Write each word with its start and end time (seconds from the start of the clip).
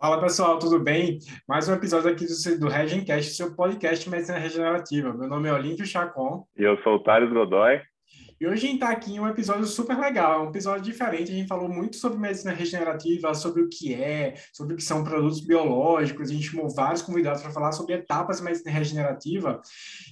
Fala 0.00 0.20
pessoal, 0.20 0.60
tudo 0.60 0.78
bem? 0.78 1.18
Mais 1.44 1.68
um 1.68 1.74
episódio 1.74 2.08
aqui 2.08 2.24
do, 2.56 2.68
Regencast, 2.68 3.34
seu 3.34 3.56
podcast 3.56 4.08
Medicina 4.08 4.38
Regenerativa. 4.38 5.12
Meu 5.12 5.28
nome 5.28 5.48
é 5.48 5.52
Olímpio 5.52 5.84
Chacon. 5.84 6.46
E 6.56 6.62
eu 6.62 6.80
sou 6.84 6.94
o 6.94 7.02
Thales 7.02 7.32
Godoy. 7.32 7.80
E 8.40 8.46
hoje 8.46 8.66
a 8.66 8.70
gente 8.70 8.74
está 8.74 8.90
aqui 8.90 9.14
em 9.14 9.18
um 9.18 9.26
episódio 9.26 9.66
super 9.66 9.98
legal, 9.98 10.44
um 10.44 10.50
episódio 10.50 10.84
diferente. 10.84 11.32
A 11.32 11.34
gente 11.34 11.48
falou 11.48 11.68
muito 11.68 11.96
sobre 11.96 12.18
medicina 12.18 12.52
regenerativa, 12.52 13.34
sobre 13.34 13.62
o 13.62 13.68
que 13.68 13.92
é, 13.92 14.34
sobre 14.52 14.74
o 14.74 14.76
que 14.76 14.82
são 14.84 15.02
produtos 15.02 15.40
biológicos. 15.40 16.30
A 16.30 16.32
gente 16.32 16.48
chamou 16.48 16.70
vários 16.70 17.02
convidados 17.02 17.42
para 17.42 17.50
falar 17.50 17.72
sobre 17.72 17.94
etapas 17.94 18.36
de 18.36 18.44
medicina 18.44 18.70
regenerativa. 18.70 19.60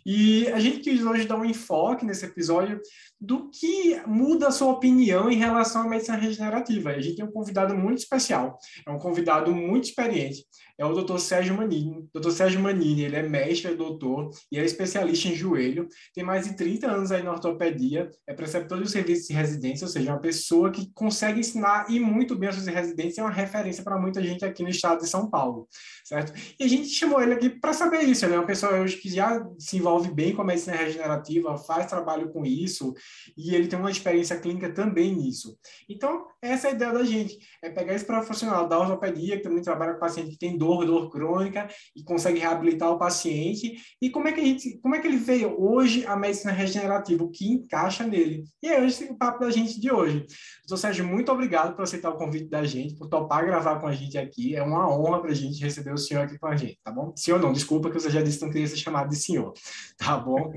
E 0.04 0.48
a 0.48 0.58
gente 0.58 0.80
quis 0.80 1.04
hoje 1.04 1.24
dar 1.24 1.36
um 1.36 1.44
enfoque 1.44 2.04
nesse 2.04 2.24
episódio 2.24 2.80
do 3.20 3.48
que 3.48 4.00
muda 4.08 4.48
a 4.48 4.50
sua 4.50 4.72
opinião 4.72 5.30
em 5.30 5.36
relação 5.36 5.82
à 5.82 5.88
medicina 5.88 6.16
regenerativa. 6.16 6.90
A 6.90 7.00
gente 7.00 7.16
tem 7.16 7.24
um 7.24 7.30
convidado 7.30 7.76
muito 7.76 7.98
especial, 7.98 8.58
é 8.84 8.90
um 8.90 8.98
convidado 8.98 9.54
muito 9.54 9.84
experiente 9.84 10.44
é 10.78 10.84
o 10.84 10.92
Dr. 10.92 11.18
Sérgio 11.18 11.56
Manini. 11.56 12.08
Dr. 12.14 12.30
Sérgio 12.30 12.60
Manini, 12.60 13.02
ele 13.04 13.16
é 13.16 13.22
mestre, 13.22 13.72
é 13.72 13.74
doutor 13.74 14.30
e 14.52 14.58
é 14.58 14.64
especialista 14.64 15.28
em 15.28 15.34
joelho. 15.34 15.88
Tem 16.14 16.22
mais 16.22 16.46
de 16.46 16.54
30 16.54 16.90
anos 16.90 17.10
aí 17.10 17.22
na 17.22 17.32
ortopedia, 17.32 18.10
é 18.26 18.34
preceptor 18.34 18.82
de 18.82 18.90
serviços 18.90 19.28
de 19.28 19.34
residência, 19.34 19.86
ou 19.86 19.90
seja, 19.90 20.12
uma 20.12 20.20
pessoa 20.20 20.70
que 20.70 20.92
consegue 20.92 21.40
ensinar 21.40 21.86
e 21.88 21.98
muito 21.98 22.36
bem 22.36 22.48
os 22.48 22.66
residência, 22.66 23.20
é 23.20 23.24
uma 23.24 23.30
referência 23.30 23.82
para 23.82 23.98
muita 23.98 24.22
gente 24.22 24.44
aqui 24.44 24.62
no 24.62 24.68
estado 24.68 25.00
de 25.00 25.08
São 25.08 25.28
Paulo, 25.28 25.68
certo? 26.04 26.32
E 26.58 26.64
a 26.64 26.68
gente 26.68 26.88
chamou 26.88 27.20
ele 27.20 27.34
aqui 27.34 27.48
para 27.48 27.72
saber 27.72 28.02
isso, 28.02 28.24
ele 28.24 28.34
é 28.34 28.38
uma 28.38 28.46
pessoa 28.46 28.80
hoje 28.80 28.96
que 28.96 29.08
já 29.08 29.44
se 29.58 29.76
envolve 29.76 30.12
bem 30.12 30.34
com 30.34 30.42
a 30.42 30.44
medicina 30.44 30.76
regenerativa, 30.76 31.56
faz 31.56 31.86
trabalho 31.86 32.30
com 32.32 32.44
isso 32.44 32.94
e 33.36 33.54
ele 33.54 33.68
tem 33.68 33.78
uma 33.78 33.90
experiência 33.90 34.38
clínica 34.38 34.72
também 34.72 35.14
nisso. 35.14 35.56
Então, 35.88 36.26
essa 36.42 36.68
é 36.68 36.70
a 36.70 36.74
ideia 36.74 36.92
da 36.92 37.04
gente, 37.04 37.38
é 37.62 37.70
pegar 37.70 37.94
esse 37.94 38.04
profissional 38.04 38.68
da 38.68 38.78
ortopedia, 38.78 39.36
que 39.36 39.42
também 39.42 39.62
trabalha 39.62 39.94
com 39.94 40.00
paciente 40.00 40.30
que 40.30 40.38
tem 40.38 40.56
dor 40.56 40.65
dor, 40.66 40.84
dor 40.84 41.10
crônica 41.10 41.68
e 41.94 42.02
consegue 42.02 42.38
reabilitar 42.38 42.90
o 42.90 42.98
paciente. 42.98 43.76
E 44.00 44.10
como 44.10 44.28
é 44.28 44.32
que 44.32 44.40
a 44.40 44.44
gente, 44.44 44.78
como 44.80 44.94
é 44.94 45.00
que 45.00 45.06
ele 45.06 45.16
veio 45.16 45.54
hoje 45.58 46.04
a 46.06 46.16
medicina 46.16 46.52
regenerativa, 46.52 47.24
o 47.24 47.30
que 47.30 47.48
encaixa 47.48 48.04
nele? 48.04 48.44
E 48.62 48.68
é 48.68 48.84
esse 48.84 49.04
o 49.04 49.16
papo 49.16 49.40
da 49.40 49.50
gente 49.50 49.80
de 49.80 49.90
hoje. 49.90 50.26
Doutor 50.66 50.78
Sérgio, 50.78 51.06
muito 51.06 51.30
obrigado 51.30 51.74
por 51.74 51.82
aceitar 51.82 52.10
o 52.10 52.16
convite 52.16 52.48
da 52.48 52.64
gente, 52.64 52.96
por 52.96 53.08
topar 53.08 53.46
gravar 53.46 53.80
com 53.80 53.86
a 53.86 53.92
gente 53.92 54.18
aqui. 54.18 54.56
É 54.56 54.62
uma 54.62 54.90
honra 54.90 55.20
para 55.20 55.30
a 55.30 55.34
gente 55.34 55.62
receber 55.62 55.92
o 55.92 55.98
senhor 55.98 56.24
aqui 56.24 56.38
com 56.38 56.46
a 56.46 56.56
gente, 56.56 56.78
tá 56.82 56.90
bom? 56.90 57.12
Senhor 57.16 57.40
não, 57.40 57.52
desculpa 57.52 57.90
que 57.90 57.98
você 57.98 58.10
já 58.10 58.22
disse 58.22 58.38
que 58.38 58.44
não 58.44 58.52
queria 58.52 58.66
ser 58.66 58.76
chamado 58.76 59.08
de 59.08 59.16
senhor, 59.16 59.52
tá 59.96 60.16
bom? 60.16 60.52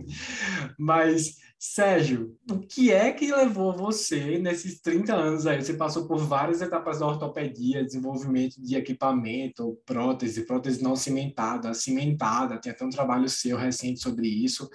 Mas 0.78 1.36
Sérgio, 1.62 2.38
o 2.50 2.58
que 2.58 2.90
é 2.90 3.12
que 3.12 3.30
levou 3.30 3.76
você 3.76 4.38
nesses 4.38 4.80
30 4.80 5.14
anos 5.14 5.46
aí? 5.46 5.62
Você 5.62 5.74
passou 5.74 6.08
por 6.08 6.18
várias 6.18 6.62
etapas 6.62 7.00
da 7.00 7.06
ortopedia, 7.06 7.84
desenvolvimento 7.84 8.62
de 8.62 8.78
equipamento, 8.78 9.78
prótese, 9.86 10.46
prótese 10.46 10.82
não 10.82 10.96
cimentada, 10.96 11.74
cimentada, 11.74 12.58
tem 12.58 12.72
até 12.72 12.86
um 12.86 12.90
trabalho 12.90 13.28
seu 13.28 13.58
recente 13.58 14.00
sobre 14.00 14.26
isso. 14.26 14.70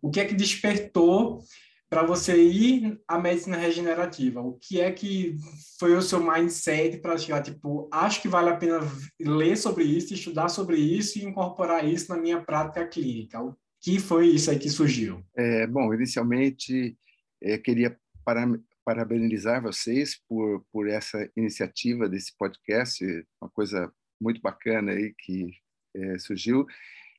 O 0.00 0.12
que 0.12 0.20
é 0.20 0.24
que 0.24 0.34
despertou 0.34 1.42
para 1.90 2.04
você 2.04 2.40
ir 2.40 3.00
à 3.08 3.18
medicina 3.18 3.56
regenerativa? 3.56 4.40
O 4.40 4.52
que 4.52 4.80
é 4.80 4.92
que 4.92 5.34
foi 5.76 5.96
o 5.96 6.02
seu 6.02 6.20
mindset 6.20 6.98
para 6.98 7.18
chegar, 7.18 7.42
tipo, 7.42 7.88
acho 7.92 8.22
que 8.22 8.28
vale 8.28 8.50
a 8.50 8.56
pena 8.56 8.78
ler 9.18 9.56
sobre 9.56 9.82
isso, 9.82 10.14
estudar 10.14 10.48
sobre 10.48 10.76
isso 10.76 11.18
e 11.18 11.24
incorporar 11.24 11.84
isso 11.84 12.08
na 12.10 12.16
minha 12.16 12.40
prática 12.40 12.86
clínica? 12.86 13.40
Que 13.80 13.98
foi 13.98 14.28
isso 14.28 14.50
aí 14.50 14.58
que 14.58 14.68
surgiu? 14.68 15.24
É, 15.36 15.66
bom, 15.66 15.92
inicialmente 15.94 16.96
é, 17.42 17.58
queria 17.58 17.98
para, 18.24 18.46
parabenizar 18.84 19.62
vocês 19.62 20.18
por, 20.28 20.64
por 20.72 20.88
essa 20.88 21.30
iniciativa 21.36 22.08
desse 22.08 22.36
podcast, 22.36 23.04
uma 23.40 23.50
coisa 23.50 23.92
muito 24.20 24.40
bacana 24.40 24.92
aí 24.92 25.14
que 25.18 25.52
é, 25.94 26.18
surgiu. 26.18 26.66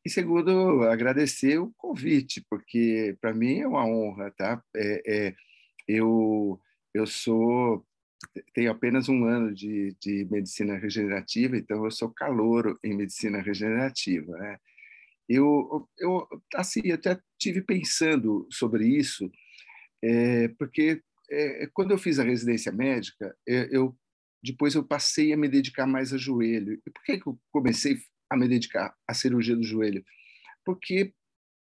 E 0.04 0.10
segundo, 0.10 0.84
agradecer 0.84 1.60
o 1.60 1.72
convite, 1.78 2.44
porque 2.50 3.16
para 3.22 3.34
mim 3.34 3.60
é 3.60 3.68
uma 3.68 3.86
honra, 3.86 4.32
tá? 4.32 4.64
É, 4.76 5.04
é, 5.28 5.36
eu, 5.88 6.60
eu 6.94 7.06
sou 7.06 7.86
tenho 8.54 8.72
apenas 8.72 9.08
um 9.08 9.26
ano 9.26 9.54
de, 9.54 9.96
de 10.02 10.28
medicina 10.30 10.76
regenerativa, 10.76 11.56
então 11.56 11.86
eu 11.86 11.92
sou 11.92 12.10
calouro 12.10 12.78
em 12.84 12.96
medicina 12.96 13.42
regenerativa, 13.42 14.38
né? 14.38 14.58
Eu, 15.30 15.88
eu 16.00 16.28
assim, 16.56 16.92
até 16.92 17.20
tive 17.38 17.62
pensando 17.62 18.48
sobre 18.52 18.88
isso, 18.88 19.32
é, 20.04 20.48
porque 20.58 21.02
é, 21.30 21.70
quando 21.74 21.92
eu 21.92 21.98
fiz 21.98 22.18
a 22.18 22.24
residência 22.24 22.72
médica, 22.72 23.36
é, 23.48 23.70
eu 23.72 23.96
depois 24.42 24.74
eu 24.74 24.84
passei 24.84 25.34
a 25.34 25.38
me 25.38 25.50
dedicar 25.50 25.86
mais 25.86 26.14
a 26.14 26.18
joelho. 26.18 26.82
E 26.86 26.90
por 26.90 27.04
que, 27.04 27.20
que 27.20 27.28
eu 27.28 27.38
comecei 27.52 28.00
a 28.30 28.38
me 28.38 28.48
dedicar 28.48 28.96
à 29.08 29.14
cirurgia 29.14 29.56
do 29.56 29.64
joelho? 29.64 30.04
Porque 30.66 31.14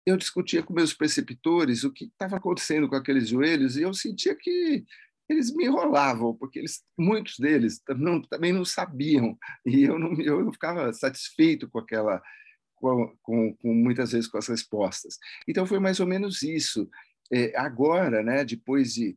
eu 0.07 0.17
discutia 0.17 0.63
com 0.63 0.73
meus 0.73 0.95
preceptores 0.95 1.85
o 1.85 1.93
que 1.93 2.05
estava 2.05 2.37
acontecendo 2.37 2.89
com 2.89 2.95
aqueles 2.95 3.29
joelhos 3.29 3.77
e 3.77 3.83
eu 3.83 3.93
sentia 3.93 4.35
que 4.35 4.85
eles 5.29 5.55
me 5.55 5.65
enrolavam, 5.65 6.35
porque 6.35 6.59
eles, 6.59 6.83
muitos 6.99 7.39
deles 7.39 7.81
não, 7.97 8.21
também 8.23 8.53
não 8.53 8.65
sabiam 8.65 9.39
e 9.65 9.83
eu 9.83 9.99
não, 9.99 10.21
eu 10.21 10.45
não 10.45 10.53
ficava 10.53 10.93
satisfeito 10.93 11.69
com 11.69 11.79
aquela 11.79 12.21
com, 12.81 13.15
com, 13.23 13.57
muitas 13.65 14.13
vezes 14.13 14.29
com 14.29 14.39
as 14.39 14.49
respostas. 14.49 15.19
Então 15.47 15.67
foi 15.67 15.79
mais 15.79 16.01
ou 16.01 16.07
menos 16.07 16.43
isso. 16.43 16.89
É, 17.33 17.57
agora, 17.57 18.23
né, 18.23 18.45
depois 18.45 18.95
de, 18.95 19.17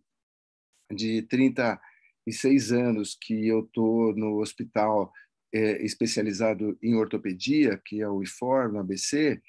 de 0.91 1.23
36 1.23 2.71
anos 2.71 3.17
que 3.19 3.47
eu 3.47 3.61
estou 3.61 4.15
no 4.15 4.39
hospital 4.39 5.11
é, 5.53 5.83
especializado 5.83 6.77
em 6.81 6.95
ortopedia, 6.95 7.79
que 7.85 8.01
é 8.01 8.09
o 8.09 8.21
IFOR, 8.23 8.71
no 8.71 8.79
ABC, 8.79 9.41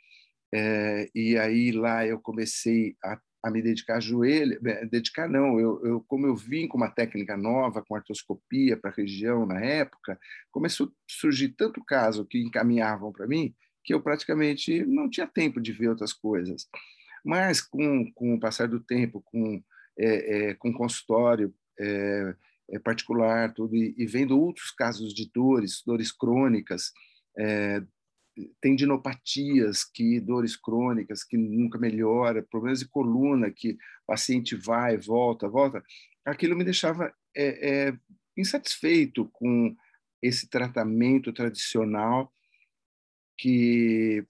é, 0.54 1.10
e 1.14 1.36
aí 1.36 1.72
lá 1.72 2.06
eu 2.06 2.20
comecei 2.20 2.96
a, 3.02 3.18
a 3.42 3.50
me 3.50 3.60
dedicar 3.60 3.96
a 3.96 4.00
joelho, 4.00 4.58
é, 4.66 4.86
dedicar 4.86 5.28
não, 5.28 5.58
eu, 5.58 5.84
eu, 5.84 6.00
como 6.06 6.26
eu 6.26 6.36
vim 6.36 6.68
com 6.68 6.76
uma 6.76 6.90
técnica 6.90 7.36
nova, 7.36 7.82
com 7.82 7.96
artroscopia 7.96 8.76
para 8.76 8.90
a 8.90 8.94
região 8.94 9.44
na 9.44 9.60
época, 9.60 10.18
começou 10.50 10.86
a 10.86 10.90
surgir 11.08 11.50
tanto 11.50 11.84
caso 11.84 12.24
que 12.24 12.40
encaminhavam 12.40 13.12
para 13.12 13.26
mim, 13.26 13.54
que 13.84 13.92
eu 13.92 14.00
praticamente 14.00 14.84
não 14.84 15.08
tinha 15.08 15.26
tempo 15.26 15.60
de 15.60 15.72
ver 15.72 15.88
outras 15.88 16.12
coisas. 16.12 16.66
Mas 17.24 17.60
com, 17.60 18.10
com 18.12 18.34
o 18.34 18.40
passar 18.40 18.66
do 18.66 18.80
tempo, 18.80 19.20
com, 19.20 19.62
é, 19.98 20.48
é, 20.48 20.54
com 20.54 20.72
consultório 20.72 21.54
é, 21.78 22.34
é 22.70 22.78
particular, 22.78 23.52
tudo, 23.52 23.76
e, 23.76 23.94
e, 23.96 24.06
vendo 24.06 24.40
outros 24.40 24.70
casos 24.70 25.12
de 25.12 25.30
dores, 25.32 25.82
dores 25.86 26.10
crônicas, 26.10 26.92
é, 27.38 27.82
tendinopatias, 28.60 29.84
que 29.84 30.18
dores 30.18 30.56
crônicas 30.56 31.22
que 31.22 31.36
nunca 31.36 31.78
melhora, 31.78 32.42
problemas 32.42 32.80
de 32.80 32.88
coluna 32.88 33.50
que 33.50 33.72
o 33.72 34.06
paciente 34.06 34.56
vai, 34.56 34.96
volta, 34.96 35.48
volta, 35.48 35.82
aquilo 36.24 36.56
me 36.56 36.64
deixava 36.64 37.12
é, 37.36 37.88
é, 37.88 37.98
insatisfeito 38.36 39.26
com 39.32 39.76
esse 40.22 40.48
tratamento 40.48 41.32
tradicional 41.32 42.32
que 43.36 44.26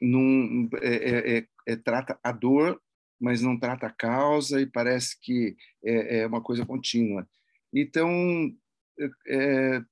não, 0.00 0.68
é, 0.80 0.88
é, 0.88 1.38
é, 1.38 1.46
é, 1.68 1.76
trata 1.76 2.18
a 2.22 2.32
dor, 2.32 2.80
mas 3.20 3.40
não 3.40 3.58
trata 3.58 3.86
a 3.86 3.92
causa 3.92 4.60
e 4.60 4.66
parece 4.66 5.18
que 5.20 5.56
é, 5.84 6.20
é 6.20 6.26
uma 6.26 6.42
coisa 6.42 6.66
contínua. 6.66 7.28
Então, 7.72 8.52
é, 9.28 9.82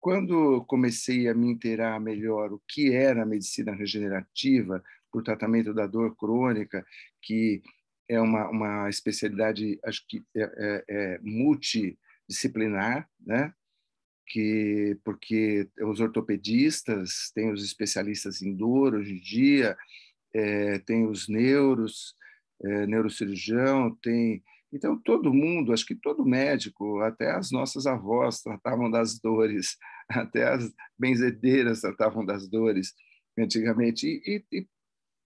quando 0.00 0.64
comecei 0.66 1.28
a 1.28 1.34
me 1.34 1.50
inteirar 1.50 2.00
melhor 2.00 2.52
o 2.52 2.62
que 2.68 2.92
era 2.92 3.22
a 3.22 3.26
medicina 3.26 3.74
regenerativa 3.74 4.82
o 5.12 5.22
tratamento 5.22 5.74
da 5.74 5.88
dor 5.88 6.16
crônica, 6.16 6.86
que 7.20 7.60
é 8.08 8.20
uma, 8.20 8.48
uma 8.48 8.88
especialidade, 8.88 9.78
acho 9.84 10.06
que 10.06 10.22
é 10.36 11.18
multidisciplinar, 11.20 13.08
né? 13.20 13.52
Que 14.30 14.96
porque 15.04 15.68
os 15.82 15.98
ortopedistas 15.98 17.30
têm 17.34 17.52
os 17.52 17.64
especialistas 17.64 18.40
em 18.42 18.54
dor 18.54 18.94
hoje 18.94 19.14
em 19.14 19.20
dia, 19.20 19.76
é, 20.32 20.78
tem 20.78 21.06
os 21.06 21.28
neuros, 21.28 22.14
é, 22.62 22.86
neurocirurgião, 22.86 23.96
tem 24.00 24.42
então 24.72 24.96
todo 24.96 25.34
mundo, 25.34 25.72
acho 25.72 25.84
que 25.84 25.96
todo 25.96 26.24
médico, 26.24 27.00
até 27.00 27.32
as 27.32 27.50
nossas 27.50 27.86
avós 27.86 28.40
tratavam 28.40 28.88
das 28.88 29.18
dores, 29.18 29.76
até 30.08 30.44
as 30.44 30.72
benzedeiras 30.96 31.80
tratavam 31.80 32.24
das 32.24 32.48
dores 32.48 32.94
antigamente 33.36 34.06
e, 34.06 34.44
e, 34.52 34.58
e 34.60 34.68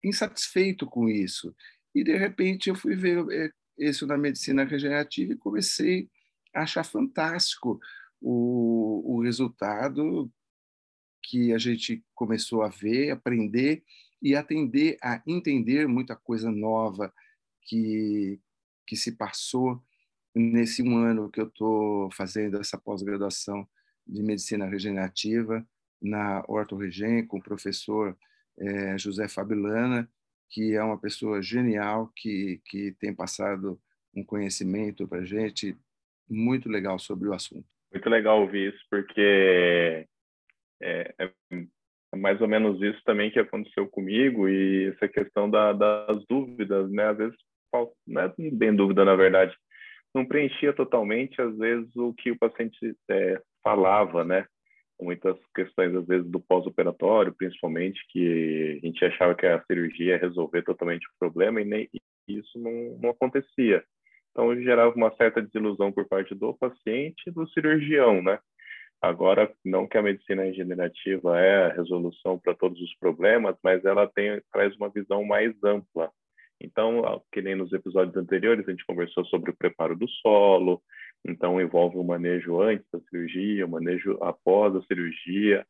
insatisfeito 0.08 0.86
com 0.86 1.08
isso. 1.08 1.54
E 1.94 2.02
de 2.02 2.16
repente 2.16 2.70
eu 2.70 2.74
fui 2.74 2.96
ver 2.96 3.24
é, 3.30 3.50
isso 3.78 4.06
na 4.06 4.16
medicina 4.16 4.64
regenerativa 4.64 5.34
e 5.34 5.38
comecei 5.38 6.08
a 6.54 6.62
achar 6.62 6.84
fantástico 6.84 7.78
o, 8.26 9.16
o 9.16 9.22
resultado 9.22 10.32
que 11.22 11.52
a 11.52 11.58
gente 11.58 12.02
começou 12.14 12.62
a 12.62 12.68
ver, 12.68 13.10
aprender 13.10 13.84
e 14.22 14.34
atender 14.34 14.96
a 15.02 15.22
entender 15.26 15.86
muita 15.86 16.16
coisa 16.16 16.50
nova 16.50 17.12
que, 17.60 18.40
que 18.86 18.96
se 18.96 19.12
passou 19.12 19.82
nesse 20.34 20.82
um 20.82 20.96
ano 20.96 21.30
que 21.30 21.38
eu 21.38 21.48
estou 21.48 22.10
fazendo 22.12 22.58
essa 22.58 22.78
pós-graduação 22.78 23.68
de 24.06 24.22
medicina 24.22 24.66
regenerativa 24.66 25.66
na 26.00 26.42
Ortoregen 26.48 27.26
com 27.26 27.38
o 27.38 27.42
professor 27.42 28.16
é, 28.58 28.96
José 28.96 29.28
Fabilana, 29.28 30.10
que 30.48 30.74
é 30.74 30.82
uma 30.82 30.98
pessoa 30.98 31.42
genial, 31.42 32.10
que, 32.16 32.60
que 32.64 32.92
tem 32.92 33.14
passado 33.14 33.78
um 34.14 34.24
conhecimento 34.24 35.06
para 35.06 35.24
gente 35.24 35.76
muito 36.28 36.70
legal 36.70 36.98
sobre 36.98 37.28
o 37.28 37.34
assunto. 37.34 37.73
Muito 37.94 38.10
legal 38.10 38.40
ouvir 38.40 38.74
isso, 38.74 38.84
porque 38.90 40.04
é, 40.82 41.14
é, 41.16 41.30
mais 42.16 42.40
ou 42.40 42.48
menos 42.48 42.82
isso 42.82 43.00
também 43.04 43.30
que 43.30 43.38
aconteceu 43.38 43.86
comigo 43.86 44.48
e 44.48 44.88
essa 44.88 45.06
questão 45.06 45.48
da, 45.48 45.72
das 45.72 46.24
dúvidas, 46.28 46.90
né? 46.90 47.04
Às 47.04 47.16
vezes, 47.16 47.36
não 48.04 48.20
é 48.20 48.34
bem 48.50 48.74
dúvida, 48.74 49.04
na 49.04 49.14
verdade, 49.14 49.56
não 50.12 50.26
preenchia 50.26 50.72
totalmente, 50.72 51.40
às 51.40 51.56
vezes, 51.56 51.94
o 51.94 52.12
que 52.14 52.32
o 52.32 52.38
paciente 52.38 52.96
é, 53.08 53.40
falava, 53.62 54.24
né? 54.24 54.44
Muitas 55.00 55.36
questões, 55.54 55.94
às 55.94 56.06
vezes, 56.06 56.28
do 56.28 56.40
pós-operatório, 56.40 57.32
principalmente, 57.32 58.04
que 58.08 58.80
a 58.82 58.86
gente 58.86 59.04
achava 59.04 59.36
que 59.36 59.46
a 59.46 59.62
cirurgia 59.66 60.14
ia 60.14 60.18
resolver 60.18 60.62
totalmente 60.62 61.06
o 61.06 61.18
problema 61.18 61.60
e 61.60 61.64
nem 61.64 61.88
isso 62.26 62.58
não, 62.58 62.98
não 63.00 63.10
acontecia. 63.10 63.84
Então, 64.34 64.60
gerava 64.60 64.92
uma 64.96 65.14
certa 65.14 65.40
desilusão 65.40 65.92
por 65.92 66.08
parte 66.08 66.34
do 66.34 66.52
paciente 66.54 67.22
e 67.28 67.30
do 67.30 67.48
cirurgião, 67.50 68.20
né? 68.20 68.40
Agora, 69.00 69.52
não 69.64 69.86
que 69.86 69.96
a 69.96 70.02
medicina 70.02 70.42
regenerativa 70.42 71.38
é 71.38 71.66
a 71.66 71.72
resolução 71.72 72.36
para 72.38 72.52
todos 72.54 72.80
os 72.80 72.94
problemas, 72.96 73.54
mas 73.62 73.84
ela 73.84 74.08
tem, 74.08 74.42
traz 74.52 74.74
uma 74.76 74.88
visão 74.88 75.24
mais 75.24 75.54
ampla. 75.62 76.10
Então, 76.60 77.22
que 77.32 77.40
nem 77.42 77.54
nos 77.54 77.72
episódios 77.72 78.16
anteriores, 78.16 78.66
a 78.66 78.70
gente 78.72 78.86
conversou 78.86 79.24
sobre 79.26 79.50
o 79.50 79.56
preparo 79.56 79.94
do 79.94 80.08
solo, 80.08 80.82
então 81.24 81.60
envolve 81.60 81.96
o 81.96 82.04
manejo 82.04 82.60
antes 82.60 82.86
da 82.92 82.98
cirurgia, 83.00 83.66
o 83.66 83.70
manejo 83.70 84.18
após 84.20 84.74
a 84.74 84.82
cirurgia. 84.82 85.64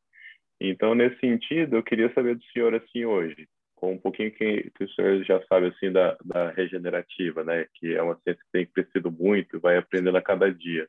Então, 0.60 0.94
nesse 0.94 1.18
sentido, 1.18 1.76
eu 1.76 1.82
queria 1.82 2.12
saber 2.14 2.36
do 2.36 2.44
senhor, 2.44 2.74
assim, 2.74 3.04
hoje, 3.04 3.46
com 3.84 3.92
um 3.92 3.98
pouquinho 3.98 4.30
que, 4.30 4.70
que 4.74 4.84
o 4.84 4.88
senhor 4.90 5.22
já 5.24 5.42
sabe, 5.46 5.66
assim, 5.66 5.92
da, 5.92 6.16
da 6.24 6.50
regenerativa, 6.50 7.44
né, 7.44 7.66
que 7.74 7.94
é 7.94 8.02
uma 8.02 8.16
ciência 8.16 8.42
que 8.42 8.50
tem 8.50 8.66
crescido 8.66 9.10
muito 9.10 9.56
e 9.56 9.60
vai 9.60 9.76
aprendendo 9.76 10.16
a 10.16 10.22
cada 10.22 10.50
dia. 10.50 10.88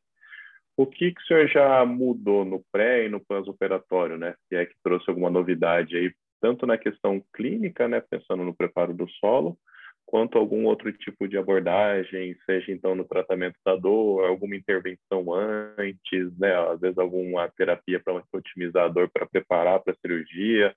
O 0.78 0.86
que, 0.86 1.12
que 1.12 1.22
o 1.22 1.26
senhor 1.26 1.48
já 1.48 1.86
mudou 1.86 2.46
no 2.46 2.64
pré 2.72 3.06
e 3.06 3.10
no 3.10 3.20
pós-operatório, 3.20 4.18
né? 4.18 4.36
Se 4.48 4.56
é 4.56 4.66
que 4.66 4.76
trouxe 4.84 5.10
alguma 5.10 5.30
novidade 5.30 5.96
aí, 5.96 6.14
tanto 6.42 6.66
na 6.66 6.78
questão 6.78 7.24
clínica, 7.34 7.88
né, 7.88 8.02
pensando 8.02 8.44
no 8.44 8.56
preparo 8.56 8.94
do 8.94 9.10
solo, 9.10 9.58
quanto 10.06 10.38
algum 10.38 10.66
outro 10.66 10.92
tipo 10.94 11.28
de 11.28 11.38
abordagem, 11.38 12.36
seja 12.46 12.72
então 12.72 12.94
no 12.96 13.04
tratamento 13.04 13.58
da 13.66 13.76
dor, 13.76 14.26
alguma 14.26 14.56
intervenção 14.56 15.34
antes, 15.34 16.38
né, 16.38 16.56
às 16.72 16.80
vezes 16.80 16.98
alguma 16.98 17.50
terapia 17.50 18.00
para 18.00 18.22
otimizar 18.34 18.86
a 18.86 18.90
dor 18.90 19.10
para 19.12 19.26
preparar 19.26 19.82
para 19.82 19.94
a 19.94 19.98
cirurgia. 19.98 20.74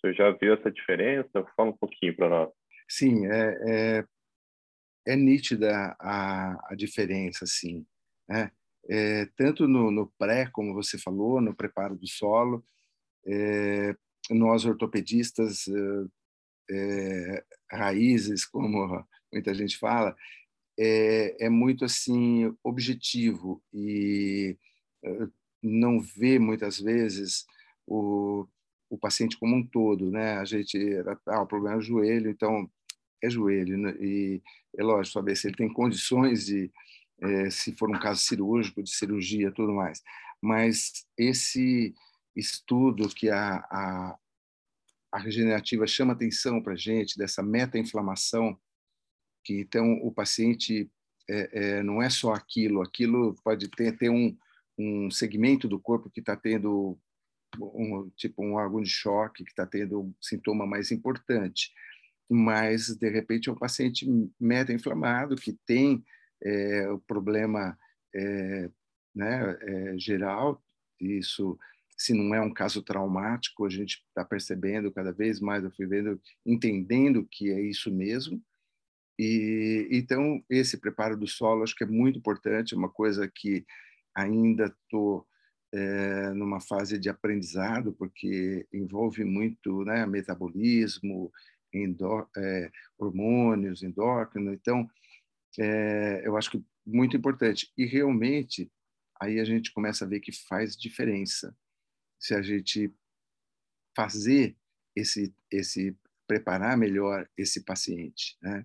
Senhor 0.00 0.14
já 0.14 0.30
viu 0.30 0.54
essa 0.54 0.70
diferença? 0.70 1.46
Fala 1.56 1.70
um 1.70 1.76
pouquinho 1.76 2.14
para 2.16 2.28
nós. 2.28 2.50
Sim, 2.88 3.26
é, 3.26 3.58
é, 3.68 4.04
é 5.06 5.16
nítida 5.16 5.96
a, 5.98 6.72
a 6.72 6.74
diferença, 6.74 7.44
sim. 7.46 7.86
Né? 8.28 8.50
é, 8.88 9.26
tanto 9.36 9.68
no, 9.68 9.90
no, 9.90 10.06
pré, 10.18 10.46
como 10.50 10.74
você 10.74 10.98
falou, 10.98 11.40
no 11.40 11.54
preparo 11.54 11.96
do 11.96 12.06
solo. 12.06 12.64
É, 13.26 13.94
nós, 14.30 14.64
ortopedistas 14.64 15.66
é, 16.70 17.44
raízes, 17.70 18.44
como 18.46 19.06
muita 19.32 19.54
gente 19.54 19.78
fala, 19.78 20.16
é, 20.78 21.46
é 21.46 21.48
muito 21.48 21.84
assim 21.84 22.54
objetivo 22.62 23.62
e 23.72 24.56
não 25.62 26.00
vê 26.00 26.38
muitas 26.38 26.78
vezes 26.78 27.44
o, 27.86 28.46
o 28.90 28.98
paciente 28.98 29.38
como 29.38 29.56
um 29.56 29.66
todo, 29.66 30.10
né? 30.10 30.38
A 30.38 30.44
gente 30.44 30.78
ah, 31.26 31.42
o 31.42 31.46
problema 31.46 31.76
é 31.76 31.78
o 31.78 31.82
joelho, 31.82 32.30
então 32.30 32.70
é 33.22 33.28
joelho 33.28 33.76
né? 33.76 33.94
e 34.00 34.42
é 34.76 34.82
lógico 34.82 35.14
saber 35.14 35.36
se 35.36 35.48
ele 35.48 35.56
tem 35.56 35.72
condições 35.72 36.46
de 36.46 36.70
é, 37.20 37.50
se 37.50 37.72
for 37.72 37.90
um 37.90 37.98
caso 37.98 38.20
cirúrgico, 38.20 38.82
de 38.82 38.90
cirurgia, 38.90 39.50
tudo 39.50 39.72
mais. 39.72 40.02
Mas 40.40 41.04
esse 41.16 41.94
estudo 42.34 43.08
que 43.08 43.28
a, 43.28 43.56
a, 43.56 44.18
a 45.12 45.18
regenerativa 45.18 45.86
chama 45.86 46.12
atenção 46.12 46.62
para 46.62 46.76
gente, 46.76 47.18
dessa 47.18 47.42
meta-inflamação, 47.42 48.58
que 49.44 49.60
então 49.60 49.94
o 50.02 50.12
paciente 50.12 50.90
é, 51.28 51.78
é, 51.78 51.82
não 51.82 52.00
é 52.00 52.08
só 52.08 52.32
aquilo, 52.32 52.82
aquilo 52.82 53.34
pode 53.42 53.68
ter, 53.68 53.96
ter 53.96 54.10
um, 54.10 54.36
um 54.78 55.10
segmento 55.10 55.66
do 55.66 55.80
corpo 55.80 56.10
que 56.10 56.20
está 56.20 56.36
tendo 56.36 56.96
um, 57.58 58.10
tipo 58.16 58.44
um 58.44 58.54
órgão 58.54 58.82
de 58.82 58.90
choque, 58.90 59.44
que 59.44 59.50
está 59.50 59.66
tendo 59.66 60.00
um 60.00 60.14
sintoma 60.20 60.66
mais 60.66 60.90
importante, 60.90 61.72
mas 62.28 62.94
de 62.96 63.08
repente 63.08 63.48
é 63.48 63.52
um 63.52 63.58
paciente 63.58 64.06
meta-inflamado 64.38 65.36
que 65.36 65.52
tem 65.66 66.04
é, 66.42 66.88
o 66.90 66.98
problema 66.98 67.78
é, 68.14 68.70
né, 69.14 69.58
é, 69.62 69.98
geral, 69.98 70.62
isso 71.00 71.58
se 71.98 72.14
não 72.14 72.32
é 72.32 72.40
um 72.40 72.52
caso 72.52 72.80
traumático, 72.80 73.66
a 73.66 73.68
gente 73.68 74.04
está 74.08 74.24
percebendo 74.24 74.92
cada 74.92 75.12
vez 75.12 75.40
mais, 75.40 75.64
eu 75.64 75.70
fui 75.72 75.84
vendo, 75.84 76.20
entendendo 76.46 77.26
que 77.28 77.50
é 77.50 77.60
isso 77.60 77.92
mesmo. 77.92 78.40
E 79.18 79.88
então 79.90 80.40
esse 80.48 80.78
preparo 80.78 81.16
do 81.16 81.26
solo 81.26 81.64
acho 81.64 81.74
que 81.74 81.82
é 81.82 81.86
muito 81.86 82.16
importante, 82.16 82.72
é 82.72 82.76
uma 82.76 82.88
coisa 82.88 83.28
que 83.28 83.66
ainda 84.14 84.66
estou 84.66 85.26
é, 85.72 86.30
numa 86.30 86.60
fase 86.60 86.98
de 86.98 87.08
aprendizado, 87.08 87.92
porque 87.92 88.66
envolve 88.72 89.24
muito 89.24 89.84
né, 89.84 90.06
metabolismo, 90.06 91.32
é, 92.36 92.70
hormônios, 92.98 93.82
endócrino. 93.82 94.52
Então, 94.52 94.88
é, 95.58 96.22
eu 96.24 96.36
acho 96.36 96.50
que 96.50 96.64
muito 96.86 97.16
importante. 97.16 97.70
E 97.76 97.84
realmente, 97.84 98.70
aí 99.20 99.38
a 99.40 99.44
gente 99.44 99.72
começa 99.72 100.04
a 100.04 100.08
ver 100.08 100.20
que 100.20 100.32
faz 100.32 100.76
diferença. 100.76 101.56
Se 102.18 102.34
a 102.34 102.42
gente 102.42 102.92
fazer 103.94 104.56
esse, 104.96 105.34
esse 105.50 105.96
preparar 106.26 106.76
melhor 106.76 107.28
esse 107.36 107.64
paciente, 107.64 108.36
né? 108.42 108.64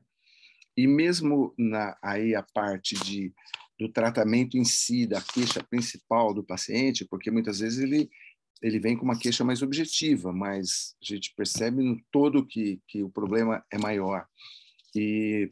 E 0.76 0.88
mesmo 0.88 1.54
na 1.58 1.98
aí 2.02 2.34
a 2.34 2.42
parte 2.42 2.96
de 3.04 3.32
do 3.80 3.90
tratamento 3.90 4.58
em 4.58 4.64
si, 4.64 5.06
da 5.08 5.22
queixa 5.22 5.64
principal 5.64 6.34
do 6.34 6.44
paciente, 6.44 7.06
porque 7.06 7.32
muitas 7.32 7.60
vezes 7.60 7.80
ele 7.80 8.10
ele 8.62 8.80
vem 8.80 8.96
com 8.96 9.04
uma 9.04 9.20
queixa 9.20 9.44
mais 9.44 9.62
objetiva, 9.62 10.32
mas 10.32 10.96
a 11.02 11.06
gente 11.06 11.34
percebe 11.36 11.84
no 11.84 12.02
todo 12.10 12.46
que 12.46 12.82
que 12.88 13.04
o 13.04 13.10
problema 13.10 13.64
é 13.72 13.78
maior. 13.78 14.26
E 14.96 15.50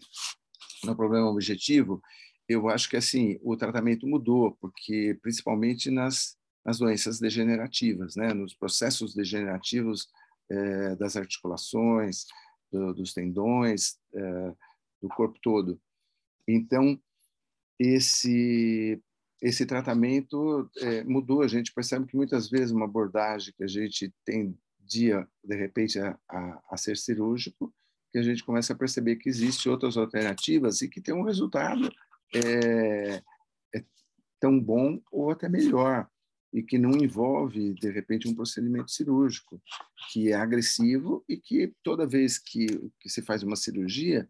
no 0.83 0.95
problema 0.95 1.29
objetivo, 1.29 2.01
eu 2.47 2.69
acho 2.69 2.89
que 2.89 2.97
assim 2.97 3.37
o 3.41 3.57
tratamento 3.57 4.07
mudou, 4.07 4.57
porque 4.61 5.17
principalmente 5.21 5.89
nas, 5.89 6.37
nas 6.65 6.79
doenças 6.79 7.19
degenerativas, 7.19 8.15
né, 8.15 8.33
nos 8.33 8.53
processos 8.53 9.13
degenerativos 9.13 10.07
é, 10.49 10.95
das 10.95 11.15
articulações, 11.15 12.25
do, 12.71 12.93
dos 12.93 13.13
tendões, 13.13 13.97
é, 14.13 14.53
do 15.01 15.09
corpo 15.09 15.37
todo. 15.41 15.79
Então 16.47 16.99
esse 17.81 19.01
esse 19.41 19.65
tratamento 19.65 20.69
é, 20.77 21.03
mudou. 21.03 21.41
A 21.41 21.47
gente 21.47 21.73
percebe 21.73 22.05
que 22.05 22.15
muitas 22.15 22.47
vezes 22.47 22.69
uma 22.69 22.85
abordagem 22.85 23.51
que 23.57 23.63
a 23.63 23.67
gente 23.67 24.13
tem 24.23 24.55
dia 24.79 25.27
de 25.43 25.55
repente 25.55 25.99
a, 25.99 26.15
a, 26.29 26.61
a 26.69 26.77
ser 26.77 26.95
cirúrgico 26.95 27.73
que 28.11 28.19
a 28.19 28.21
gente 28.21 28.43
começa 28.43 28.73
a 28.73 28.75
perceber 28.75 29.15
que 29.15 29.29
existem 29.29 29.71
outras 29.71 29.97
alternativas 29.97 30.81
e 30.81 30.89
que 30.89 31.01
tem 31.01 31.15
um 31.15 31.23
resultado 31.23 31.91
é, 32.35 33.23
é 33.73 33.83
tão 34.39 34.59
bom 34.59 35.01
ou 35.11 35.31
até 35.31 35.49
melhor 35.49 36.07
e 36.53 36.61
que 36.61 36.77
não 36.77 36.91
envolve 36.91 37.73
de 37.73 37.89
repente 37.89 38.27
um 38.27 38.35
procedimento 38.35 38.91
cirúrgico 38.91 39.59
que 40.11 40.29
é 40.29 40.35
agressivo 40.35 41.23
e 41.27 41.37
que 41.37 41.73
toda 41.81 42.05
vez 42.05 42.37
que, 42.37 42.67
que 42.99 43.09
se 43.09 43.23
faz 43.23 43.41
uma 43.41 43.55
cirurgia 43.55 44.29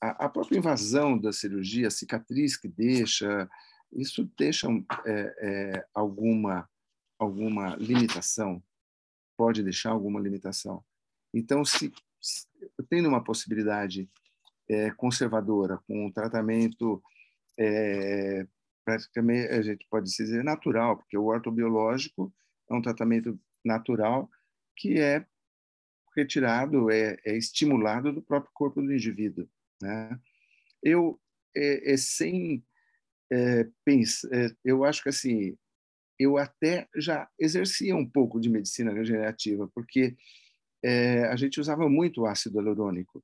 a, 0.00 0.26
a 0.26 0.28
própria 0.28 0.58
invasão 0.58 1.18
da 1.18 1.32
cirurgia 1.32 1.88
a 1.88 1.90
cicatriz 1.90 2.56
que 2.56 2.68
deixa 2.68 3.48
isso 3.92 4.30
deixa 4.38 4.68
é, 5.06 5.36
é, 5.38 5.86
alguma 5.94 6.68
alguma 7.18 7.76
limitação 7.76 8.62
pode 9.36 9.62
deixar 9.62 9.90
alguma 9.90 10.20
limitação 10.20 10.84
então 11.34 11.64
se 11.64 11.92
tendo 12.88 13.08
uma 13.08 13.22
possibilidade 13.22 14.08
é, 14.68 14.90
conservadora, 14.92 15.78
com 15.86 16.06
um 16.06 16.12
tratamento 16.12 17.02
é, 17.58 18.46
praticamente, 18.84 19.48
a 19.48 19.62
gente 19.62 19.86
pode 19.90 20.06
dizer, 20.06 20.44
natural, 20.44 20.96
porque 20.96 21.18
o 21.18 21.26
ortobiológico 21.26 22.32
é 22.70 22.74
um 22.74 22.82
tratamento 22.82 23.38
natural 23.64 24.30
que 24.76 24.98
é 25.00 25.26
retirado, 26.16 26.90
é, 26.90 27.18
é 27.24 27.36
estimulado 27.36 28.12
do 28.12 28.22
próprio 28.22 28.50
corpo 28.54 28.80
do 28.80 28.92
indivíduo. 28.92 29.48
Né? 29.80 30.18
Eu, 30.82 31.20
é, 31.56 31.92
é 31.92 31.96
sem 31.96 32.64
é, 33.32 33.68
pensar, 33.84 34.28
é, 34.32 34.50
eu 34.64 34.84
acho 34.84 35.02
que 35.02 35.08
assim, 35.08 35.56
eu 36.18 36.36
até 36.36 36.88
já 36.96 37.28
exercia 37.38 37.96
um 37.96 38.08
pouco 38.08 38.40
de 38.40 38.50
medicina 38.50 38.92
regenerativa, 38.92 39.70
porque 39.74 40.16
é, 40.82 41.24
a 41.26 41.36
gente 41.36 41.60
usava 41.60 41.88
muito 41.88 42.22
o 42.22 42.26
ácido 42.26 42.58
hialurônico, 42.58 43.22